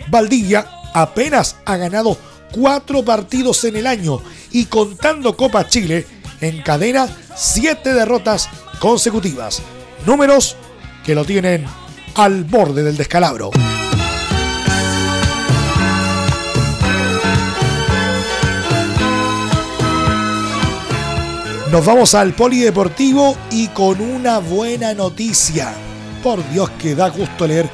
Valdivia 0.09 0.67
apenas 0.93 1.57
ha 1.65 1.77
ganado 1.77 2.19
cuatro 2.53 3.05
partidos 3.05 3.65
en 3.65 3.77
el 3.77 3.87
año 3.87 4.21
y 4.51 4.67
contando 4.67 5.37
Copa 5.37 5.69
Chile, 5.69 6.07
encadena 6.41 7.09
siete 7.35 7.93
derrotas 7.95 8.49
consecutivas. 8.79 9.63
Números 10.07 10.57
que 11.05 11.15
lo 11.15 11.25
tienen 11.25 11.65
al 12.15 12.45
borde 12.45 12.83
del 12.83 12.97
descalabro. 12.97 13.51
Nos 21.71 21.85
vamos 21.85 22.15
al 22.15 22.33
polideportivo 22.33 23.37
y 23.51 23.67
con 23.69 24.01
una 24.01 24.39
buena 24.39 24.95
noticia. 24.95 25.75
Por 26.23 26.49
Dios 26.51 26.71
que 26.79 26.95
da 26.95 27.09
gusto 27.09 27.45
leer 27.45 27.69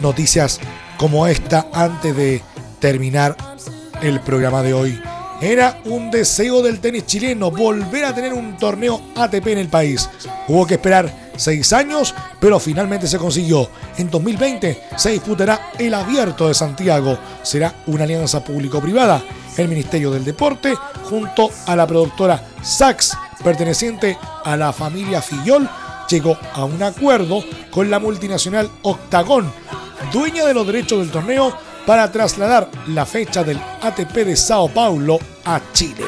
noticias 0.00 0.58
como 0.96 1.28
esta 1.28 1.68
antes 1.72 2.16
de 2.16 2.42
terminar 2.80 3.36
el 4.02 4.18
programa 4.18 4.62
de 4.62 4.74
hoy. 4.74 5.00
Era 5.40 5.78
un 5.84 6.10
deseo 6.10 6.60
del 6.60 6.80
tenis 6.80 7.06
chileno 7.06 7.52
volver 7.52 8.06
a 8.06 8.14
tener 8.14 8.32
un 8.32 8.56
torneo 8.56 9.00
ATP 9.14 9.46
en 9.48 9.58
el 9.58 9.68
país. 9.68 10.10
Hubo 10.48 10.66
que 10.66 10.74
esperar 10.74 11.30
seis 11.36 11.72
años, 11.72 12.16
pero 12.40 12.58
finalmente 12.58 13.06
se 13.06 13.18
consiguió. 13.18 13.70
En 13.96 14.10
2020 14.10 14.82
se 14.96 15.10
disputará 15.10 15.70
el 15.78 15.94
Abierto 15.94 16.48
de 16.48 16.54
Santiago. 16.54 17.16
Será 17.44 17.74
una 17.86 18.04
alianza 18.04 18.42
público-privada. 18.42 19.22
El 19.56 19.68
Ministerio 19.68 20.10
del 20.10 20.24
Deporte, 20.24 20.74
junto 21.04 21.50
a 21.66 21.76
la 21.76 21.86
productora 21.86 22.42
Sachs, 22.62 23.16
perteneciente 23.42 24.18
a 24.44 24.56
la 24.56 24.72
familia 24.72 25.22
Fillol, 25.22 25.68
llegó 26.08 26.36
a 26.54 26.64
un 26.64 26.82
acuerdo 26.82 27.44
con 27.70 27.90
la 27.90 27.98
multinacional 27.98 28.70
Octagon 28.82 29.52
dueña 30.12 30.44
de 30.44 30.54
los 30.54 30.66
derechos 30.66 31.00
del 31.00 31.10
torneo, 31.10 31.56
para 31.86 32.10
trasladar 32.10 32.68
la 32.88 33.06
fecha 33.06 33.44
del 33.44 33.60
ATP 33.80 34.12
de 34.12 34.36
Sao 34.36 34.68
Paulo 34.68 35.20
a 35.44 35.60
Chile. 35.72 36.04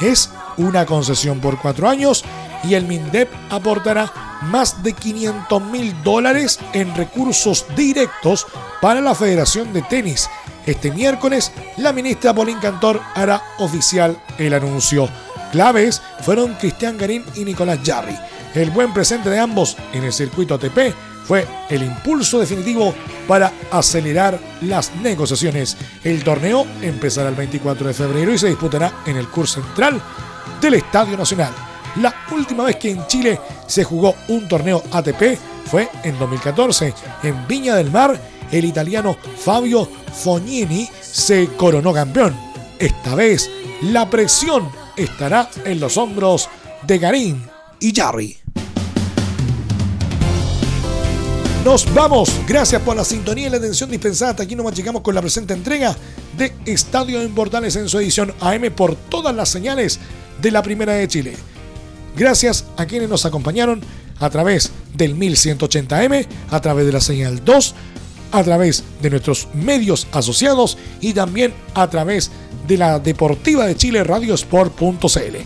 Es 0.00 0.30
una 0.58 0.84
concesión 0.84 1.40
por 1.40 1.58
cuatro 1.58 1.88
años 1.88 2.24
y 2.62 2.74
el 2.74 2.86
MINDEP 2.86 3.30
aportará 3.48 4.12
más 4.42 4.82
de 4.82 4.92
500 4.92 5.62
mil 5.62 5.94
dólares 6.02 6.58
en 6.74 6.94
recursos 6.94 7.64
directos 7.74 8.46
para 8.82 9.00
la 9.00 9.14
Federación 9.14 9.72
de 9.72 9.80
Tenis. 9.82 10.28
Este 10.66 10.90
miércoles, 10.90 11.52
la 11.78 11.94
ministra 11.94 12.34
Pauline 12.34 12.60
Cantor 12.60 13.00
hará 13.14 13.42
oficial 13.58 14.20
el 14.36 14.52
anuncio. 14.52 15.08
Claves 15.52 16.02
fueron 16.22 16.54
Cristian 16.54 16.96
Garín 16.96 17.24
y 17.34 17.44
Nicolás 17.44 17.78
Jarry. 17.84 18.16
El 18.54 18.70
buen 18.70 18.92
presente 18.92 19.30
de 19.30 19.38
ambos 19.38 19.76
en 19.92 20.04
el 20.04 20.12
circuito 20.12 20.54
ATP 20.54 20.94
fue 21.24 21.46
el 21.68 21.82
impulso 21.82 22.40
definitivo 22.40 22.94
para 23.26 23.52
acelerar 23.70 24.38
las 24.62 24.94
negociaciones. 24.96 25.76
El 26.02 26.24
torneo 26.24 26.66
empezará 26.80 27.28
el 27.28 27.34
24 27.34 27.86
de 27.86 27.94
febrero 27.94 28.32
y 28.32 28.38
se 28.38 28.48
disputará 28.48 29.02
en 29.04 29.16
el 29.16 29.28
curso 29.28 29.62
central 29.62 30.00
del 30.60 30.74
Estadio 30.74 31.16
Nacional. 31.16 31.52
La 31.96 32.14
última 32.32 32.64
vez 32.64 32.76
que 32.76 32.90
en 32.90 33.06
Chile 33.06 33.38
se 33.66 33.84
jugó 33.84 34.14
un 34.28 34.48
torneo 34.48 34.82
ATP 34.90 35.38
fue 35.66 35.88
en 36.02 36.18
2014. 36.18 36.94
En 37.22 37.46
Viña 37.46 37.74
del 37.74 37.90
Mar, 37.90 38.18
el 38.50 38.64
italiano 38.64 39.16
Fabio 39.36 39.86
Fognini 40.12 40.88
se 41.00 41.48
coronó 41.56 41.92
campeón. 41.92 42.34
Esta 42.78 43.14
vez, 43.14 43.50
la 43.82 44.08
presión 44.08 44.70
estará 44.98 45.48
en 45.64 45.80
los 45.80 45.96
hombros 45.96 46.48
de 46.86 46.98
Garín 46.98 47.42
y 47.80 47.94
Jarry. 47.94 48.36
Nos 51.64 51.92
vamos. 51.92 52.30
Gracias 52.46 52.80
por 52.82 52.96
la 52.96 53.04
sintonía 53.04 53.48
y 53.48 53.50
la 53.50 53.58
atención 53.58 53.90
dispensada. 53.90 54.30
Hasta 54.30 54.42
aquí 54.42 54.56
nos 54.56 54.74
llegamos 54.74 55.02
con 55.02 55.14
la 55.14 55.20
presente 55.20 55.54
entrega 55.54 55.94
de 56.36 56.52
Estadio 56.66 57.20
en 57.20 57.34
en 57.36 57.88
su 57.88 57.98
edición 57.98 58.32
AM 58.40 58.70
por 58.74 58.94
todas 58.94 59.34
las 59.34 59.48
señales 59.48 59.98
de 60.40 60.50
la 60.50 60.62
Primera 60.62 60.94
de 60.94 61.08
Chile. 61.08 61.36
Gracias 62.16 62.64
a 62.76 62.86
quienes 62.86 63.08
nos 63.08 63.26
acompañaron 63.26 63.80
a 64.18 64.30
través 64.30 64.70
del 64.94 65.16
1180M, 65.16 66.26
a 66.50 66.60
través 66.60 66.86
de 66.86 66.92
la 66.92 67.00
señal 67.00 67.44
2, 67.44 67.74
a 68.32 68.42
través 68.42 68.84
de 69.02 69.10
nuestros 69.10 69.48
medios 69.54 70.06
asociados 70.12 70.78
y 71.00 71.12
también 71.12 71.52
a 71.74 71.88
través 71.88 72.30
de 72.68 72.76
la 72.76 72.98
Deportiva 72.98 73.66
de 73.66 73.74
Chile 73.74 74.04
Radiosport.cl. 74.04 75.36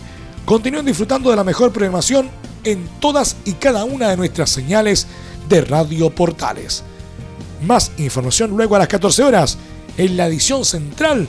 Continúen 0.45 0.85
disfrutando 0.85 1.29
de 1.29 1.37
la 1.37 1.45
mejor 1.45 1.71
programación 1.71 2.29
en 2.65 2.87
todas 2.99 3.37
y 3.45 3.53
cada 3.53 3.85
una 3.85 4.09
de 4.09 4.17
nuestras 4.17 4.49
señales 4.49 5.07
de 5.47 5.61
Radio 5.61 6.09
Portales. 6.09 6.83
Más 7.65 7.93
información 7.97 8.51
luego 8.51 8.75
a 8.75 8.79
las 8.79 8.89
14 8.89 9.23
horas 9.23 9.57
en 9.97 10.17
la 10.17 10.27
edición 10.27 10.65
central 10.65 11.27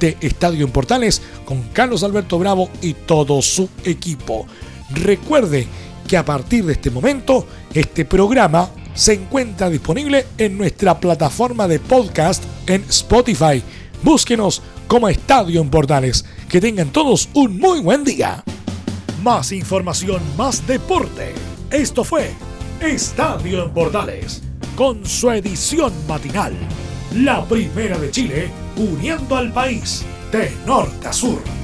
de 0.00 0.16
Estadio 0.22 0.64
en 0.64 0.72
Portales 0.72 1.20
con 1.44 1.62
Carlos 1.74 2.02
Alberto 2.02 2.38
Bravo 2.38 2.70
y 2.80 2.94
todo 2.94 3.42
su 3.42 3.68
equipo. 3.84 4.46
Recuerde 4.90 5.66
que 6.08 6.16
a 6.16 6.24
partir 6.24 6.64
de 6.64 6.72
este 6.72 6.90
momento 6.90 7.46
este 7.74 8.06
programa 8.06 8.70
se 8.94 9.14
encuentra 9.14 9.68
disponible 9.68 10.26
en 10.38 10.56
nuestra 10.56 10.98
plataforma 10.98 11.68
de 11.68 11.80
podcast 11.80 12.42
en 12.66 12.82
Spotify. 12.88 13.62
Búsquenos 14.02 14.62
como 14.92 15.08
Estadio 15.08 15.62
en 15.62 15.70
Portales. 15.70 16.22
Que 16.50 16.60
tengan 16.60 16.90
todos 16.90 17.30
un 17.32 17.58
muy 17.58 17.80
buen 17.80 18.04
día. 18.04 18.44
Más 19.22 19.50
información, 19.50 20.20
más 20.36 20.66
deporte. 20.66 21.32
Esto 21.70 22.04
fue 22.04 22.30
Estadio 22.78 23.64
en 23.64 23.70
Portales, 23.70 24.42
con 24.76 25.06
su 25.06 25.30
edición 25.30 25.94
matinal. 26.06 26.52
La 27.14 27.42
primera 27.42 27.96
de 27.96 28.10
Chile, 28.10 28.50
uniendo 28.76 29.34
al 29.34 29.50
país 29.54 30.04
de 30.30 30.52
norte 30.66 31.08
a 31.08 31.12
sur. 31.14 31.61